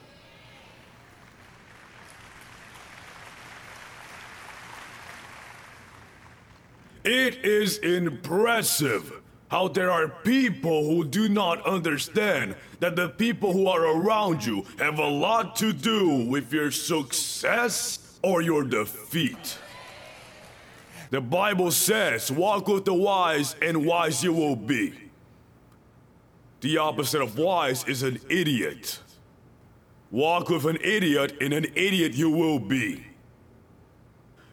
It 7.04 7.42
is 7.42 7.78
impressive 7.78 9.14
how 9.50 9.68
there 9.68 9.90
are 9.90 10.08
people 10.08 10.84
who 10.84 11.04
do 11.04 11.30
not 11.30 11.64
understand 11.64 12.54
that 12.80 12.96
the 12.96 13.08
people 13.08 13.54
who 13.54 13.66
are 13.66 13.96
around 13.96 14.44
you 14.44 14.66
have 14.78 14.98
a 14.98 15.08
lot 15.08 15.56
to 15.56 15.72
do 15.72 16.26
with 16.28 16.52
your 16.52 16.70
success 16.70 18.01
or 18.22 18.42
your 18.42 18.64
defeat. 18.64 19.58
The 21.10 21.20
Bible 21.20 21.70
says, 21.70 22.32
Walk 22.32 22.68
with 22.68 22.84
the 22.86 22.94
wise, 22.94 23.54
and 23.60 23.84
wise 23.84 24.24
you 24.24 24.32
will 24.32 24.56
be. 24.56 24.94
The 26.62 26.78
opposite 26.78 27.20
of 27.20 27.36
wise 27.36 27.84
is 27.84 28.02
an 28.02 28.20
idiot. 28.30 29.00
Walk 30.10 30.48
with 30.48 30.64
an 30.64 30.78
idiot, 30.82 31.34
and 31.40 31.52
an 31.52 31.66
idiot 31.74 32.14
you 32.14 32.30
will 32.30 32.58
be. 32.58 33.04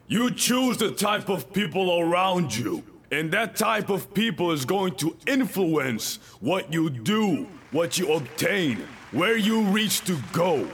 You 0.06 0.32
choose 0.32 0.76
the 0.76 0.90
type 0.90 1.28
of 1.28 1.52
people 1.52 2.00
around 2.00 2.56
you, 2.56 2.82
and 3.12 3.30
that 3.32 3.56
type 3.56 3.88
of 3.88 4.12
people 4.12 4.50
is 4.50 4.64
going 4.64 4.96
to 4.96 5.16
influence 5.26 6.18
what 6.40 6.72
you 6.72 6.90
do, 6.90 7.46
what 7.70 7.96
you 7.96 8.12
obtain, 8.12 8.78
where 9.12 9.36
you 9.36 9.62
reach 9.62 10.00
to 10.06 10.18
go. 10.32 10.68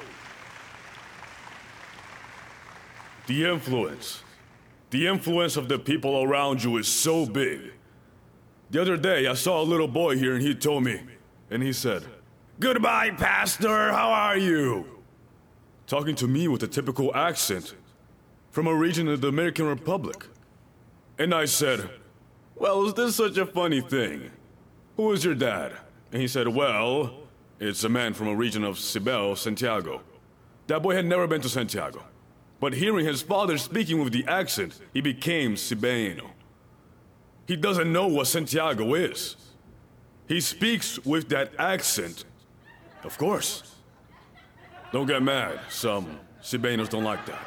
The 3.27 3.45
influence. 3.45 4.23
The 4.91 5.09
influence 5.09 5.57
of 5.57 5.69
the 5.69 5.79
people 5.79 6.23
around 6.23 6.63
you 6.63 6.77
is 6.77 6.87
so 6.87 7.27
big. 7.27 7.73
The 8.71 8.81
other 8.81 8.97
day, 8.97 9.27
I 9.27 9.35
saw 9.35 9.61
a 9.61 9.65
little 9.65 9.89
boy 9.89 10.17
here 10.17 10.35
and 10.35 10.43
he 10.43 10.55
told 10.55 10.85
me, 10.85 11.01
and 11.51 11.63
he 11.63 11.73
said, 11.73 12.05
Goodbye, 12.61 13.11
Pastor, 13.11 13.93
how 13.93 14.11
are 14.11 14.37
you? 14.37 14.87
Talking 15.87 16.15
to 16.17 16.27
me 16.27 16.49
with 16.49 16.63
a 16.63 16.69
typical 16.69 17.15
accent 17.15 17.75
from 18.51 18.67
a 18.67 18.75
region 18.75 19.09
of 19.09 19.21
the 19.21 19.29
Dominican 19.29 19.67
Republic. 19.67 20.27
And 21.19 21.35
I 21.35 21.45
said, 21.45 21.91
Well, 22.55 22.87
is 22.87 22.95
this 22.95 23.17
such 23.17 23.37
a 23.39 23.47
funny 23.47 23.81
thing? 23.81 24.31
Who 24.97 25.13
is 25.13 25.25
your 25.25 25.35
dad? 25.35 25.73
And 26.13 26.23
he 26.23 26.29
said, 26.29 26.49
Well, 26.49 27.13
it's 27.61 27.85
a 27.85 27.89
man 27.89 28.15
from 28.15 28.29
a 28.29 28.35
region 28.35 28.65
of 28.65 28.77
Cibao, 28.77 29.37
Santiago. 29.37 30.01
That 30.69 30.83
boy 30.83 30.95
had 30.95 31.07
never 31.07 31.27
been 31.27 31.41
to 31.43 31.49
Santiago. 31.49 32.03
But 32.59 32.73
hearing 32.75 33.05
his 33.05 33.23
father 33.23 33.59
speaking 33.59 34.03
with 34.03 34.13
the 34.13 34.25
accent, 34.27 34.81
he 34.95 35.01
became 35.01 35.55
Cibaeño. 35.55 36.31
He 37.47 37.57
doesn't 37.57 37.93
know 37.93 38.09
what 38.09 38.27
Santiago 38.27 38.95
is. 38.95 39.37
He 40.27 40.41
speaks 40.41 40.99
with 41.05 41.29
that 41.29 41.53
accent. 41.59 42.25
Of 43.05 43.17
course. 43.19 43.75
Don't 44.93 45.07
get 45.07 45.23
mad. 45.23 45.61
Some 45.69 46.19
Cibaeños 46.43 46.89
don't 46.89 47.05
like 47.05 47.25
that. 47.27 47.41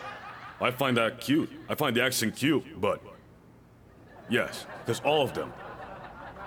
I 0.62 0.72
find 0.72 0.96
that 0.98 1.20
cute. 1.20 1.50
I 1.68 1.76
find 1.76 1.96
the 1.96 2.04
accent 2.04 2.36
cute, 2.36 2.80
but. 2.80 3.02
Yes, 4.30 4.66
because 4.86 5.00
all 5.02 5.24
of 5.24 5.34
them. 5.34 5.52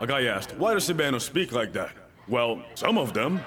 A 0.01 0.07
guy 0.07 0.25
asked, 0.25 0.57
why 0.57 0.75
does 0.75 0.89
Cibaeños 0.89 1.23
speak 1.23 1.53
like 1.53 1.73
that? 1.73 1.93
Well, 2.29 2.63
some 2.75 2.97
of 2.97 3.13
them. 3.13 3.41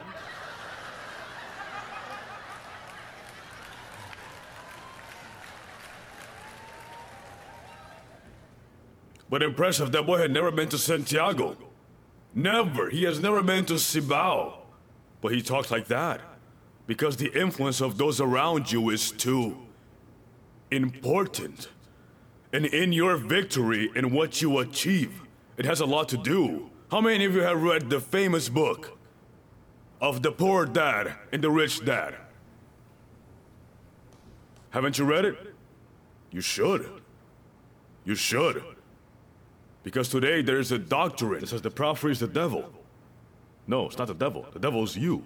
But 9.36 9.44
impressive, 9.44 9.92
that 9.92 10.06
boy 10.06 10.20
had 10.20 10.32
never 10.32 10.50
been 10.50 10.70
to 10.70 10.78
Santiago. 10.78 11.58
Never. 12.34 12.90
He 12.90 13.04
has 13.04 13.20
never 13.20 13.44
been 13.44 13.66
to 13.66 13.74
Cibao. 13.74 14.60
But 15.20 15.34
he 15.34 15.42
talks 15.42 15.70
like 15.70 15.88
that. 15.88 16.22
Because 16.88 17.18
the 17.18 17.38
influence 17.38 17.82
of 17.82 17.98
those 17.98 18.22
around 18.22 18.72
you 18.72 18.92
is 18.92 19.12
too 19.12 19.58
important. 20.72 21.68
And 22.54 22.66
in 22.66 22.94
your 22.94 23.18
victory 23.18 23.92
and 23.94 24.14
what 24.14 24.42
you 24.42 24.58
achieve, 24.60 25.24
it 25.58 25.66
has 25.66 25.82
a 25.82 25.86
lot 25.86 26.08
to 26.08 26.18
do. 26.18 26.70
How 26.90 27.02
many 27.02 27.26
of 27.26 27.36
you 27.36 27.42
have 27.42 27.62
read 27.62 27.90
the 27.90 28.00
famous 28.00 28.48
book 28.48 28.98
of 30.00 30.24
the 30.24 30.32
poor 30.32 30.66
dad 30.66 31.14
and 31.34 31.44
the 31.44 31.52
rich 31.52 31.84
dad? 31.84 32.16
Haven't 34.70 34.98
you 34.98 35.04
read 35.04 35.26
it? 35.26 35.54
You 36.32 36.40
should. 36.40 36.90
You 38.06 38.16
should. 38.16 38.75
Because 39.86 40.10
today 40.10 40.42
there 40.42 40.60
is 40.60 40.72
a 40.72 40.80
doctrine 40.80 41.42
that 41.42 41.48
says 41.48 41.62
the 41.62 41.70
prophet 41.70 42.10
is 42.10 42.20
the 42.20 42.28
devil. 42.28 42.74
No, 43.68 43.86
it's 43.86 44.00
not 44.00 44.08
the 44.08 44.16
devil. 44.16 44.44
The 44.52 44.60
devil 44.60 44.84
is 44.84 44.98
you. 44.98 45.24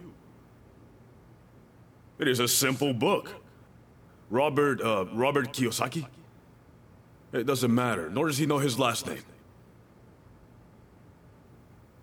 It 2.20 2.28
is 2.28 2.41
a 2.41 2.47
simple 2.47 2.93
book. 2.93 3.34
Robert, 4.30 4.82
uh, 4.82 5.05
Robert 5.14 5.53
Kiyosaki? 5.53 6.05
It 7.32 7.45
doesn't 7.45 7.74
matter, 7.74 8.10
nor 8.10 8.28
does 8.28 8.38
he 8.38 8.45
know 8.45 8.57
his 8.57 8.78
last 8.78 9.07
name. 9.07 9.24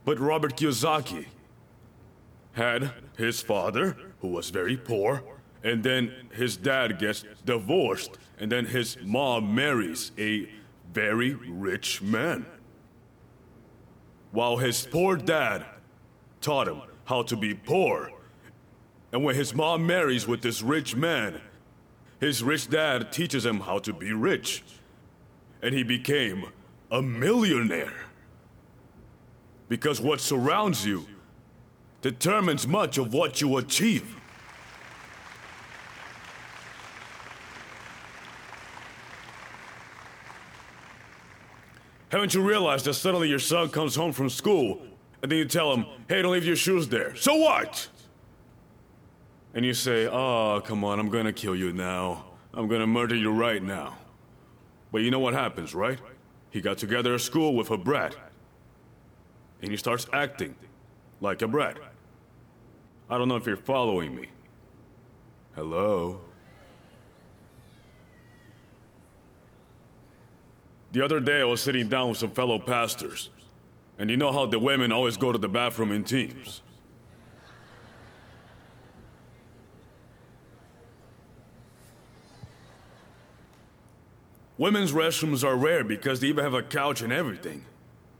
But 0.06 0.18
Robert 0.18 0.56
Kiyosaki 0.56 1.26
had 2.52 2.90
his 3.18 3.42
father, 3.42 3.98
who 4.22 4.28
was 4.28 4.48
very 4.48 4.78
poor, 4.78 5.22
and 5.62 5.82
then 5.82 6.10
his 6.32 6.56
dad 6.56 6.98
gets 6.98 7.22
divorced, 7.44 8.16
and 8.38 8.50
then 8.50 8.64
his 8.64 8.96
mom 9.02 9.54
marries 9.54 10.12
a 10.16 10.48
very 10.96 11.34
rich 11.34 12.00
man. 12.00 12.46
While 14.30 14.56
his 14.56 14.88
poor 14.90 15.18
dad 15.18 15.66
taught 16.40 16.68
him 16.68 16.80
how 17.04 17.22
to 17.24 17.36
be 17.36 17.52
poor. 17.52 18.10
And 19.12 19.22
when 19.22 19.34
his 19.34 19.54
mom 19.54 19.86
marries 19.86 20.26
with 20.26 20.40
this 20.40 20.62
rich 20.62 20.96
man, 20.96 21.38
his 22.18 22.42
rich 22.42 22.70
dad 22.70 23.12
teaches 23.12 23.44
him 23.44 23.60
how 23.60 23.78
to 23.80 23.92
be 23.92 24.14
rich. 24.14 24.64
And 25.60 25.74
he 25.74 25.82
became 25.82 26.46
a 26.90 27.02
millionaire. 27.02 28.06
Because 29.68 30.00
what 30.00 30.22
surrounds 30.22 30.86
you 30.86 31.06
determines 32.00 32.66
much 32.66 32.96
of 32.96 33.12
what 33.12 33.42
you 33.42 33.58
achieve. 33.58 34.16
Haven't 42.08 42.34
you 42.34 42.40
realized 42.40 42.84
that 42.84 42.94
suddenly 42.94 43.28
your 43.28 43.38
son 43.38 43.68
comes 43.68 43.96
home 43.96 44.12
from 44.12 44.28
school 44.28 44.80
and 45.22 45.30
then 45.30 45.38
you 45.38 45.44
tell 45.44 45.72
him, 45.72 45.86
hey, 46.08 46.22
don't 46.22 46.32
leave 46.32 46.44
your 46.44 46.56
shoes 46.56 46.88
there. 46.88 47.16
So 47.16 47.34
what? 47.34 47.88
And 49.54 49.64
you 49.64 49.74
say, 49.74 50.06
oh, 50.06 50.62
come 50.64 50.84
on, 50.84 51.00
I'm 51.00 51.08
gonna 51.08 51.32
kill 51.32 51.56
you 51.56 51.72
now. 51.72 52.26
I'm 52.54 52.68
gonna 52.68 52.86
murder 52.86 53.14
you 53.16 53.32
right 53.32 53.62
now. 53.62 53.96
But 54.92 55.02
you 55.02 55.10
know 55.10 55.18
what 55.18 55.34
happens, 55.34 55.74
right? 55.74 55.98
He 56.50 56.60
got 56.60 56.78
together 56.78 57.14
at 57.14 57.20
school 57.22 57.56
with 57.56 57.70
a 57.70 57.76
brat. 57.76 58.14
And 59.62 59.70
he 59.70 59.76
starts 59.76 60.06
acting 60.12 60.54
like 61.20 61.42
a 61.42 61.48
brat. 61.48 61.78
I 63.10 63.18
don't 63.18 63.28
know 63.28 63.36
if 63.36 63.46
you're 63.46 63.56
following 63.56 64.14
me. 64.14 64.28
Hello? 65.54 66.20
The 70.96 71.04
other 71.04 71.20
day, 71.20 71.42
I 71.42 71.44
was 71.44 71.60
sitting 71.60 71.90
down 71.90 72.08
with 72.08 72.16
some 72.16 72.30
fellow 72.30 72.58
pastors, 72.58 73.28
and 73.98 74.08
you 74.08 74.16
know 74.16 74.32
how 74.32 74.46
the 74.46 74.58
women 74.58 74.92
always 74.92 75.18
go 75.18 75.30
to 75.30 75.36
the 75.36 75.46
bathroom 75.46 75.92
in 75.92 76.04
teams. 76.04 76.62
Women's 84.56 84.92
restrooms 84.92 85.44
are 85.44 85.54
rare 85.54 85.84
because 85.84 86.20
they 86.20 86.28
even 86.28 86.42
have 86.42 86.54
a 86.54 86.62
couch 86.62 87.02
and 87.02 87.12
everything. 87.12 87.66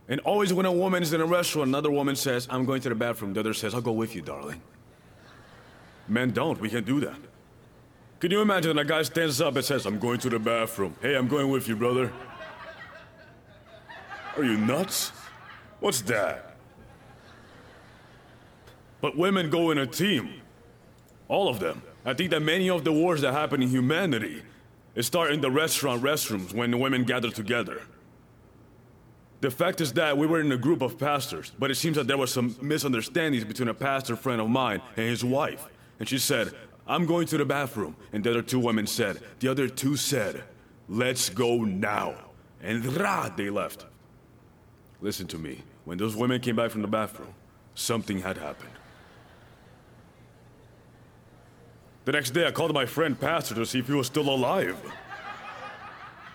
And 0.07 0.19
always 0.19 0.53
when 0.53 0.67
a 0.67 0.71
woman 0.71 1.01
is 1.01 1.13
in 1.13 1.19
a 1.19 1.25
restaurant, 1.25 1.69
another 1.69 1.89
woman 1.89 2.15
says, 2.15 2.47
I'm 2.47 2.65
going 2.65 2.81
to 2.81 2.89
the 2.89 2.95
bathroom. 2.95 3.33
The 3.33 3.39
other 3.39 3.55
says, 3.55 3.73
I'll 3.73 3.81
go 3.81 3.91
with 3.91 4.13
you, 4.13 4.21
darling. 4.21 4.61
Men 6.07 6.29
don't. 6.29 6.61
We 6.61 6.69
can't 6.69 6.85
do 6.85 6.99
that. 6.99 7.17
Can 8.19 8.29
you 8.29 8.41
imagine 8.41 8.77
a 8.77 8.85
guy 8.85 9.01
stands 9.01 9.41
up 9.41 9.55
and 9.55 9.65
says, 9.65 9.87
I'm 9.87 9.97
going 9.97 10.19
to 10.19 10.29
the 10.29 10.37
bathroom. 10.37 10.95
Hey, 11.01 11.15
I'm 11.15 11.27
going 11.27 11.49
with 11.49 11.67
you, 11.67 11.75
brother. 11.75 12.13
Are 14.37 14.43
you 14.43 14.57
nuts? 14.57 15.11
What's 15.79 16.01
that? 16.01 16.57
But 19.01 19.17
women 19.17 19.49
go 19.49 19.71
in 19.71 19.79
a 19.79 19.87
team. 19.87 20.41
All 21.27 21.49
of 21.49 21.59
them. 21.59 21.81
I 22.05 22.13
think 22.13 22.31
that 22.31 22.41
many 22.41 22.69
of 22.69 22.83
the 22.83 22.93
wars 22.93 23.21
that 23.21 23.33
happen 23.33 23.61
in 23.61 23.69
humanity 23.69 24.43
start 25.01 25.31
in 25.31 25.41
the 25.41 25.51
restaurant 25.51 26.01
restrooms 26.01 26.53
when 26.53 26.79
women 26.79 27.03
gather 27.03 27.29
together. 27.29 27.81
The 29.41 29.51
fact 29.51 29.81
is 29.81 29.93
that 29.93 30.17
we 30.17 30.25
were 30.25 30.39
in 30.39 30.51
a 30.51 30.57
group 30.57 30.81
of 30.81 30.97
pastors, 30.97 31.51
but 31.59 31.69
it 31.69 31.75
seems 31.75 31.95
that 31.97 32.07
there 32.07 32.17
was 32.17 32.31
some 32.31 32.55
misunderstandings 32.61 33.43
between 33.43 33.67
a 33.67 33.73
pastor 33.73 34.15
friend 34.15 34.41
of 34.41 34.49
mine 34.49 34.81
and 34.95 35.05
his 35.05 35.23
wife. 35.23 35.67
And 35.99 36.07
she 36.07 36.17
said, 36.17 36.53
I'm 36.87 37.05
going 37.05 37.27
to 37.27 37.37
the 37.37 37.45
bathroom. 37.45 37.95
And 38.13 38.23
the 38.23 38.31
other 38.31 38.41
two 38.41 38.59
women 38.59 38.87
said, 38.87 39.19
the 39.39 39.49
other 39.49 39.67
two 39.67 39.95
said, 39.95 40.43
let's 40.87 41.29
go 41.29 41.63
now. 41.63 42.15
And 42.61 42.85
rah, 42.97 43.29
they 43.29 43.49
left. 43.49 43.85
Listen 45.01 45.27
to 45.27 45.37
me. 45.37 45.61
When 45.85 45.97
those 45.97 46.15
women 46.15 46.41
came 46.41 46.55
back 46.55 46.71
from 46.71 46.81
the 46.81 46.87
bathroom, 46.87 47.33
something 47.75 48.19
had 48.19 48.37
happened. 48.37 48.71
The 52.05 52.13
next 52.13 52.31
day, 52.31 52.47
I 52.47 52.51
called 52.51 52.73
my 52.73 52.85
friend 52.85 53.19
Pastor 53.19 53.53
to 53.55 53.65
see 53.65 53.79
if 53.79 53.87
he 53.87 53.93
was 53.93 54.07
still 54.07 54.29
alive. 54.29 54.77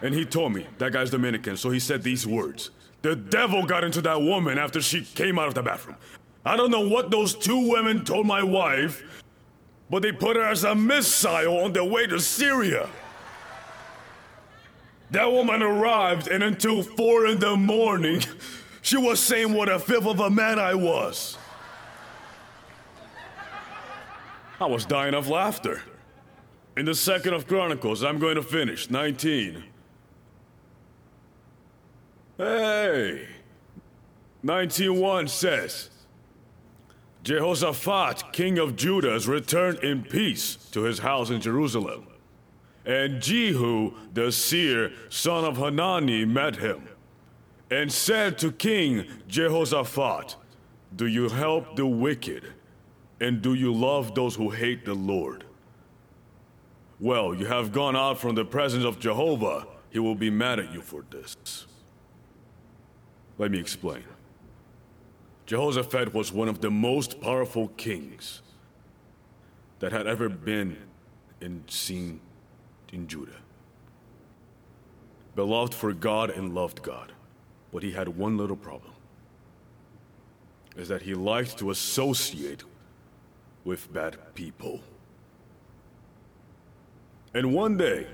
And 0.03 0.15
he 0.15 0.25
told 0.25 0.53
me 0.53 0.67
that 0.79 0.93
guy's 0.93 1.11
Dominican, 1.11 1.57
so 1.57 1.71
he 1.71 1.81
said 1.81 2.03
these 2.03 2.27
words 2.27 2.71
The 3.03 3.17
devil 3.17 3.65
got 3.65 3.85
into 3.85 4.03
that 4.03 4.21
woman 4.21 4.59
after 4.59 4.83
she 4.83 5.03
came 5.03 5.39
out 5.39 5.49
of 5.49 5.55
the 5.55 5.63
bathroom. 5.63 5.97
I 6.45 6.57
don't 6.57 6.71
know 6.71 6.87
what 6.87 7.11
those 7.11 7.35
two 7.35 7.71
women 7.71 8.05
told 8.05 8.27
my 8.27 8.43
wife, 8.43 9.03
but 9.89 10.03
they 10.03 10.13
put 10.13 10.37
her 10.37 10.43
as 10.43 10.65
a 10.65 10.75
missile 10.75 11.59
on 11.59 11.73
their 11.73 11.85
way 11.85 12.07
to 12.07 12.19
Syria. 12.19 12.89
That 15.13 15.31
woman 15.31 15.63
arrived, 15.63 16.29
and 16.29 16.43
until 16.43 16.83
four 16.83 17.27
in 17.27 17.39
the 17.39 17.55
morning, 17.55 18.23
she 18.81 18.97
was 18.97 19.21
saying 19.21 19.53
what 19.53 19.69
a 19.69 19.79
fifth 19.79 20.07
of 20.07 20.21
a 20.21 20.31
man 20.31 20.59
I 20.59 20.75
was. 20.75 21.37
I 24.59 24.65
was 24.65 24.87
dying 24.87 25.13
of 25.13 25.29
laughter. 25.29 25.83
In 26.79 26.87
the 26.87 26.95
second 26.95 27.35
of 27.35 27.47
Chronicles, 27.47 28.03
I'm 28.03 28.19
going 28.19 28.37
to 28.37 28.43
finish, 28.43 28.89
19. 28.89 29.63
Hey! 32.39 33.29
19.1 34.43 35.29
says, 35.29 35.91
Jehoshaphat, 37.23 38.33
king 38.33 38.59
of 38.59 38.77
Judah, 38.77 39.13
has 39.13 39.29
returned 39.29 39.81
in 39.81 40.05
peace 40.05 40.57
to 40.73 40.85
his 40.85 41.01
house 41.01 41.29
in 41.29 41.43
Jerusalem. 41.43 42.07
And 42.85 43.23
Jehu, 43.23 43.93
the 44.13 44.33
seer, 44.33 44.93
son 45.09 45.45
of 45.45 45.57
Hanani, 45.57 46.25
met 46.25 46.57
him, 46.57 46.89
and 47.71 47.93
said 47.93 48.39
to 48.39 48.51
King 48.51 49.07
Jehoshaphat, 49.29 50.37
Do 50.95 51.07
you 51.07 51.29
help 51.29 51.77
the 51.77 51.87
wicked, 51.87 52.45
and 53.21 53.41
do 53.41 53.55
you 53.55 53.73
love 53.73 54.15
those 54.15 54.35
who 54.35 54.51
hate 54.51 54.85
the 54.85 54.95
Lord? 54.95 55.45
Well, 56.99 57.35
you 57.35 57.47
have 57.47 57.73
gone 57.73 57.97
out 57.97 58.19
from 58.19 58.35
the 58.35 58.45
presence 58.45 58.85
of 58.85 58.99
Jehovah. 58.99 59.67
He 59.91 59.99
will 59.99 60.15
be 60.15 60.31
mad 60.31 60.59
at 60.59 60.73
you 60.73 60.81
for 60.81 61.05
this. 61.11 61.67
Let 63.39 63.51
me 63.51 63.59
explain. 63.59 64.05
Jehoshaphat 65.47 66.15
was 66.15 66.33
one 66.33 66.49
of 66.49 66.61
the 66.61 66.71
most 66.71 67.21
powerful 67.21 67.69
kings 67.69 68.43
that 69.81 69.93
had 69.93 70.07
ever 70.07 70.29
been 70.29 70.77
in 71.41 71.65
seen 71.67 72.21
in 72.93 73.09
Judah. 73.09 73.33
Beloved 75.35 75.75
for 75.75 75.93
God 75.93 76.31
and 76.31 76.55
loved 76.55 76.83
God, 76.83 77.13
but 77.73 77.83
he 77.83 77.93
had 77.93 78.09
one 78.09 78.37
little 78.37 78.57
problem. 78.57 78.93
Is 80.77 80.89
that 80.89 81.03
he 81.03 81.15
liked 81.15 81.59
to 81.59 81.71
associate 81.71 82.65
with 83.65 83.93
bad 83.93 84.17
people. 84.35 84.81
And 87.35 87.55
one 87.55 87.77
day, 87.77 88.07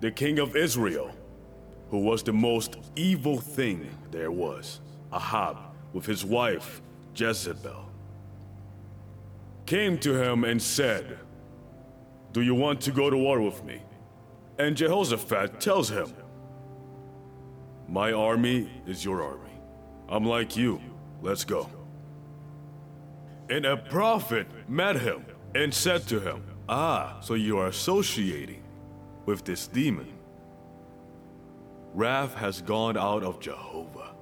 the 0.00 0.10
king 0.10 0.38
of 0.38 0.56
Israel, 0.56 1.14
who 1.90 1.98
was 1.98 2.22
the 2.22 2.32
most 2.32 2.76
evil 2.96 3.38
thing 3.38 3.88
there 4.10 4.30
was, 4.30 4.80
Ahab, 5.12 5.56
with 5.92 6.06
his 6.06 6.24
wife, 6.24 6.80
Jezebel, 7.14 7.90
came 9.66 9.98
to 9.98 10.14
him 10.14 10.44
and 10.44 10.60
said, 10.60 11.18
Do 12.32 12.42
you 12.42 12.54
want 12.54 12.80
to 12.82 12.90
go 12.90 13.10
to 13.10 13.16
war 13.16 13.40
with 13.40 13.64
me? 13.64 13.80
And 14.60 14.76
Jehoshaphat 14.76 15.58
tells 15.58 15.88
him, 15.88 16.12
My 17.88 18.12
army 18.12 18.68
is 18.86 19.02
your 19.02 19.22
army. 19.22 19.58
I'm 20.06 20.26
like 20.26 20.54
you. 20.54 20.82
Let's 21.22 21.44
go. 21.46 21.70
And 23.48 23.64
a 23.64 23.78
prophet 23.78 24.46
met 24.68 24.96
him 24.96 25.24
and 25.54 25.72
said 25.72 26.06
to 26.08 26.20
him, 26.20 26.44
Ah, 26.68 27.20
so 27.22 27.32
you 27.32 27.56
are 27.56 27.68
associating 27.68 28.62
with 29.24 29.46
this 29.46 29.66
demon. 29.66 30.12
Wrath 31.94 32.34
has 32.34 32.60
gone 32.60 32.98
out 32.98 33.22
of 33.22 33.40
Jehovah. 33.40 34.12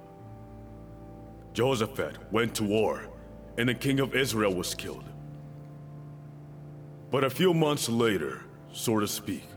Jehoshaphat 1.51 2.31
went 2.31 2.55
to 2.55 2.63
war, 2.63 3.09
and 3.57 3.67
the 3.67 3.75
king 3.75 3.99
of 3.99 4.15
Israel 4.15 4.55
was 4.55 4.73
killed. 4.73 5.03
But 7.11 7.25
a 7.25 7.29
few 7.29 7.53
months 7.53 7.89
later, 7.89 8.45
so 8.71 9.01
to 9.01 9.07
speak, 9.07 9.48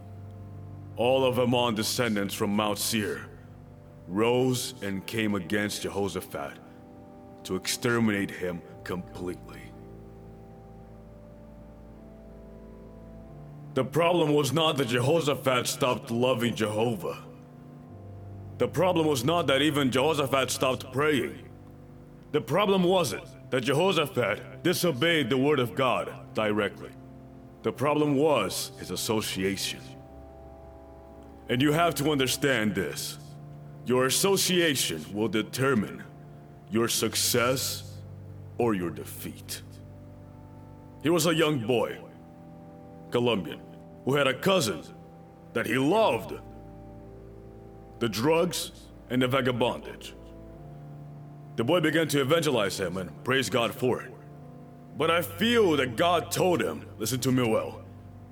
all 0.97 1.25
of 1.25 1.39
Ammon 1.39 1.75
descendants 1.75 2.35
from 2.35 2.55
Mount 2.55 2.79
Seir 2.79 3.27
rose 4.09 4.75
and 4.83 5.07
came 5.07 5.35
against 5.35 5.83
Jehoshaphat 5.83 6.59
to 7.45 7.57
exterminate 7.57 8.31
him 8.31 8.61
completely. 8.85 9.61
The 13.75 13.85
problem 13.85 14.35
was 14.35 14.53
not 14.53 14.77
that 14.77 14.89
Jehoshaphat 14.89 15.67
stopped 15.67 16.11
loving 16.11 16.55
Jehovah. 16.55 17.17
The 18.59 18.69
problem 18.69 19.07
was 19.07 19.25
not 19.25 19.47
that 19.47 19.63
even 19.63 19.91
Jehoshaphat 19.91 20.51
stopped 20.51 20.93
praying. 20.93 21.49
The 22.33 22.41
problem 22.41 22.85
wasn't 22.85 23.25
that 23.51 23.63
Jehoshaphat 23.63 24.63
disobeyed 24.63 25.31
the 25.31 25.39
word 25.39 25.59
of 25.59 25.75
God 25.75 26.13
directly. 26.35 26.91
The 27.63 27.73
problem 27.73 28.17
was 28.17 28.73
his 28.79 28.91
association. 28.91 29.81
And 31.49 31.61
you 31.61 31.73
have 31.73 31.95
to 31.97 32.11
understand 32.11 32.75
this. 32.75 33.19
Your 33.85 34.07
association 34.07 35.05
will 35.13 35.29
determine 35.29 36.03
your 36.71 36.89
success 36.89 37.93
or 38.59 38.75
your 38.75 38.91
defeat. 38.91 39.63
He 41.03 41.11
was 41.11 41.27
a 41.27 41.35
young 41.35 41.67
boy 41.67 41.99
Colombian, 43.13 43.61
who 44.05 44.15
had 44.15 44.27
a 44.27 44.35
cousin 44.35 44.83
that 45.53 45.67
he 45.67 45.75
loved 45.75 46.33
the 48.01 48.09
drugs 48.09 48.73
and 49.11 49.23
the 49.23 49.29
vagabondage. 49.29 50.15
The 51.55 51.63
boy 51.63 51.81
began 51.81 52.09
to 52.09 52.21
evangelize 52.21 52.81
him 52.81 52.97
and 52.97 53.23
praise 53.23 53.51
God 53.51 53.73
for 53.73 54.03
it. 54.03 54.13
But 54.97 55.11
I 55.11 55.23
feel 55.23 55.77
that 55.77 55.97
God 55.97 56.33
told 56.33 56.63
him, 56.63 56.87
listen 56.99 57.21
to 57.21 57.31
me 57.31 57.49
well, 57.49 57.85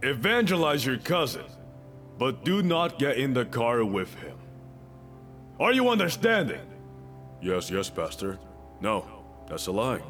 evangelize 0.03 0.85
your 0.85 0.97
cousin, 0.97 1.45
but 2.21 2.45
do 2.45 2.63
not 2.63 2.99
get 2.99 3.17
in 3.17 3.33
the 3.33 3.47
car 3.47 3.83
with 3.83 4.15
him. 4.17 4.37
Are 5.59 5.73
you 5.73 5.89
understanding? 5.89 6.61
Yes, 7.41 7.71
yes, 7.71 7.89
Pastor. 7.89 8.39
No, 8.83 9.07
that's 9.49 9.69
a 9.69 9.73
lie. 9.73 10.03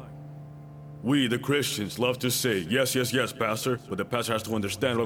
We, 1.03 1.27
the 1.27 1.39
Christians, 1.39 1.97
love 1.97 2.19
to 2.19 2.29
say, 2.29 2.57
yes, 2.69 2.95
yes, 2.95 3.13
yes, 3.13 3.31
Pastor, 3.31 3.79
but 3.87 3.97
the 3.97 4.03
pastor 4.03 4.33
has 4.33 4.43
to 4.43 4.53
understand. 4.53 4.99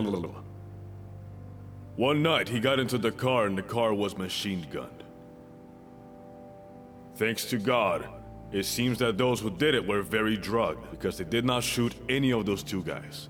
One 1.95 2.23
night, 2.23 2.49
he 2.49 2.59
got 2.59 2.79
into 2.79 2.97
the 2.97 3.11
car 3.11 3.45
and 3.45 3.55
the 3.55 3.61
car 3.61 3.93
was 3.93 4.17
machine 4.17 4.65
gunned. 4.71 5.03
Thanks 7.17 7.45
to 7.45 7.59
God, 7.59 8.09
it 8.51 8.65
seems 8.65 8.97
that 8.97 9.19
those 9.19 9.39
who 9.39 9.51
did 9.51 9.75
it 9.75 9.85
were 9.85 10.01
very 10.01 10.37
drugged 10.37 10.89
because 10.89 11.19
they 11.19 11.23
did 11.23 11.45
not 11.45 11.63
shoot 11.63 11.93
any 12.09 12.33
of 12.33 12.47
those 12.47 12.63
two 12.63 12.81
guys. 12.81 13.29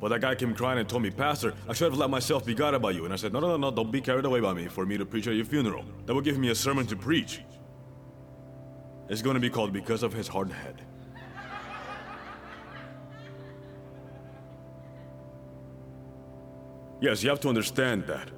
But 0.00 0.08
that 0.10 0.20
guy 0.20 0.34
came 0.34 0.54
crying 0.54 0.78
and 0.78 0.88
told 0.88 1.02
me, 1.02 1.10
Pastor, 1.10 1.54
I 1.68 1.72
should 1.72 1.90
have 1.90 1.98
let 1.98 2.08
myself 2.08 2.46
be 2.46 2.54
guided 2.54 2.80
by 2.80 2.92
you. 2.92 3.04
And 3.04 3.12
I 3.12 3.16
said, 3.16 3.32
No, 3.32 3.40
no, 3.40 3.48
no, 3.48 3.56
no, 3.56 3.70
don't 3.70 3.90
be 3.90 4.00
carried 4.00 4.24
away 4.24 4.40
by 4.40 4.52
me 4.54 4.68
for 4.68 4.86
me 4.86 4.96
to 4.96 5.04
preach 5.04 5.26
at 5.26 5.34
your 5.34 5.44
funeral. 5.44 5.84
That 6.06 6.14
would 6.14 6.24
give 6.24 6.38
me 6.38 6.50
a 6.50 6.54
sermon 6.54 6.86
to 6.86 6.96
preach. 6.96 7.42
It's 9.08 9.22
going 9.22 9.34
to 9.34 9.40
be 9.40 9.50
called 9.50 9.72
Because 9.72 10.02
of 10.02 10.12
His 10.12 10.28
Hard 10.28 10.52
Head. 10.52 10.82
Yes, 17.00 17.22
you 17.22 17.30
have 17.30 17.40
to 17.40 17.48
understand 17.48 18.06
that. 18.06 18.30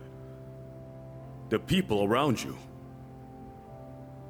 The 1.49 1.59
people 1.59 2.05
around 2.05 2.43
you 2.43 2.57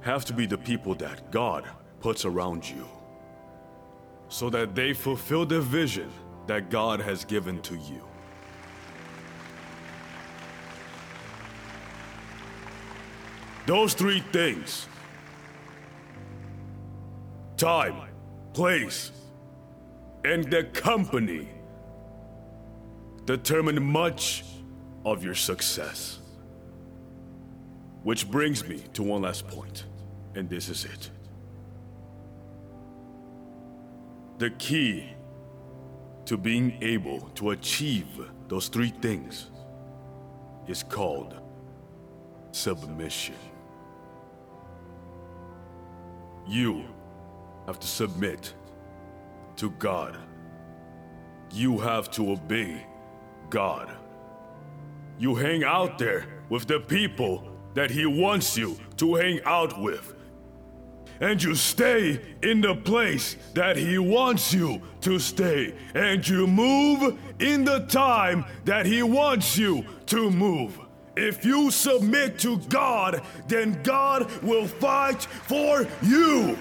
have 0.01 0.25
to 0.27 0.33
be 0.33 0.47
the 0.47 0.57
people 0.57 0.95
that 0.97 1.31
God 1.31 1.69
puts 2.01 2.25
around 2.25 2.69
you 2.69 2.89
so 4.29 4.49
that 4.51 4.75
they 4.75 4.95
fulfill 4.95 5.45
the 5.45 5.61
vision 5.61 6.11
that 6.47 6.71
God 6.71 7.01
has 7.01 7.25
given 7.25 7.61
to 7.63 7.75
you. 7.75 8.03
Those 13.67 13.95
three 13.95 14.21
things 14.33 14.89
time, 17.57 18.09
place, 18.55 19.13
and 20.25 20.51
the 20.51 20.65
company 20.65 21.49
determine 23.27 23.83
much 23.83 24.45
of 25.05 25.23
your 25.23 25.35
success. 25.35 26.19
Which 28.03 28.31
brings 28.31 28.67
me 28.67 28.83
to 28.95 29.03
one 29.03 29.23
last 29.23 29.47
point, 29.47 29.85
and 30.35 30.49
this 30.49 30.69
is 30.71 30.87
it. 30.87 31.11
The 34.39 34.51
key 34.51 35.11
to 36.31 36.37
being 36.37 36.79
able 36.81 37.19
to 37.35 37.51
achieve 37.51 38.07
those 38.47 38.69
three 38.69 38.91
things 38.91 39.51
is 40.69 40.85
called 40.85 41.35
submission. 42.53 43.35
You 46.47 46.85
have 47.67 47.81
to 47.81 47.87
submit 47.89 48.55
to 49.57 49.71
God. 49.71 50.17
You 51.51 51.79
have 51.79 52.13
to 52.13 52.31
obey 52.31 52.87
God. 53.49 53.91
You 55.19 55.35
hang 55.35 55.65
out 55.65 55.99
there 55.99 56.29
with 56.49 56.69
the 56.69 56.79
people 56.79 57.43
that 57.75 57.91
He 57.91 58.07
wants 58.07 58.57
you 58.57 58.77
to 58.99 59.17
hang 59.17 59.41
out 59.45 59.83
with. 59.83 60.15
And 61.21 61.43
you 61.43 61.55
stay 61.55 62.21
in 62.43 62.61
the 62.61 62.75
place 62.75 63.37
that 63.55 63.77
He 63.77 63.99
wants 63.99 64.53
you 64.55 64.81
to 65.03 65.19
stay. 65.19 65.75
And 65.95 66.27
you 66.27 66.47
move 66.47 67.19
in 67.39 67.65
the 67.65 67.81
time 67.87 68.45
that 68.65 68.87
He 68.87 69.03
wants 69.03 69.59
you 69.59 69.85
to 70.07 70.31
move. 70.31 70.79
If 71.17 71.45
you 71.45 71.71
submit 71.71 72.39
to 72.41 72.59
God, 72.69 73.23
then 73.49 73.83
God 73.83 74.31
will 74.43 74.67
fight 74.67 75.23
for 75.23 75.87
you. 76.03 76.57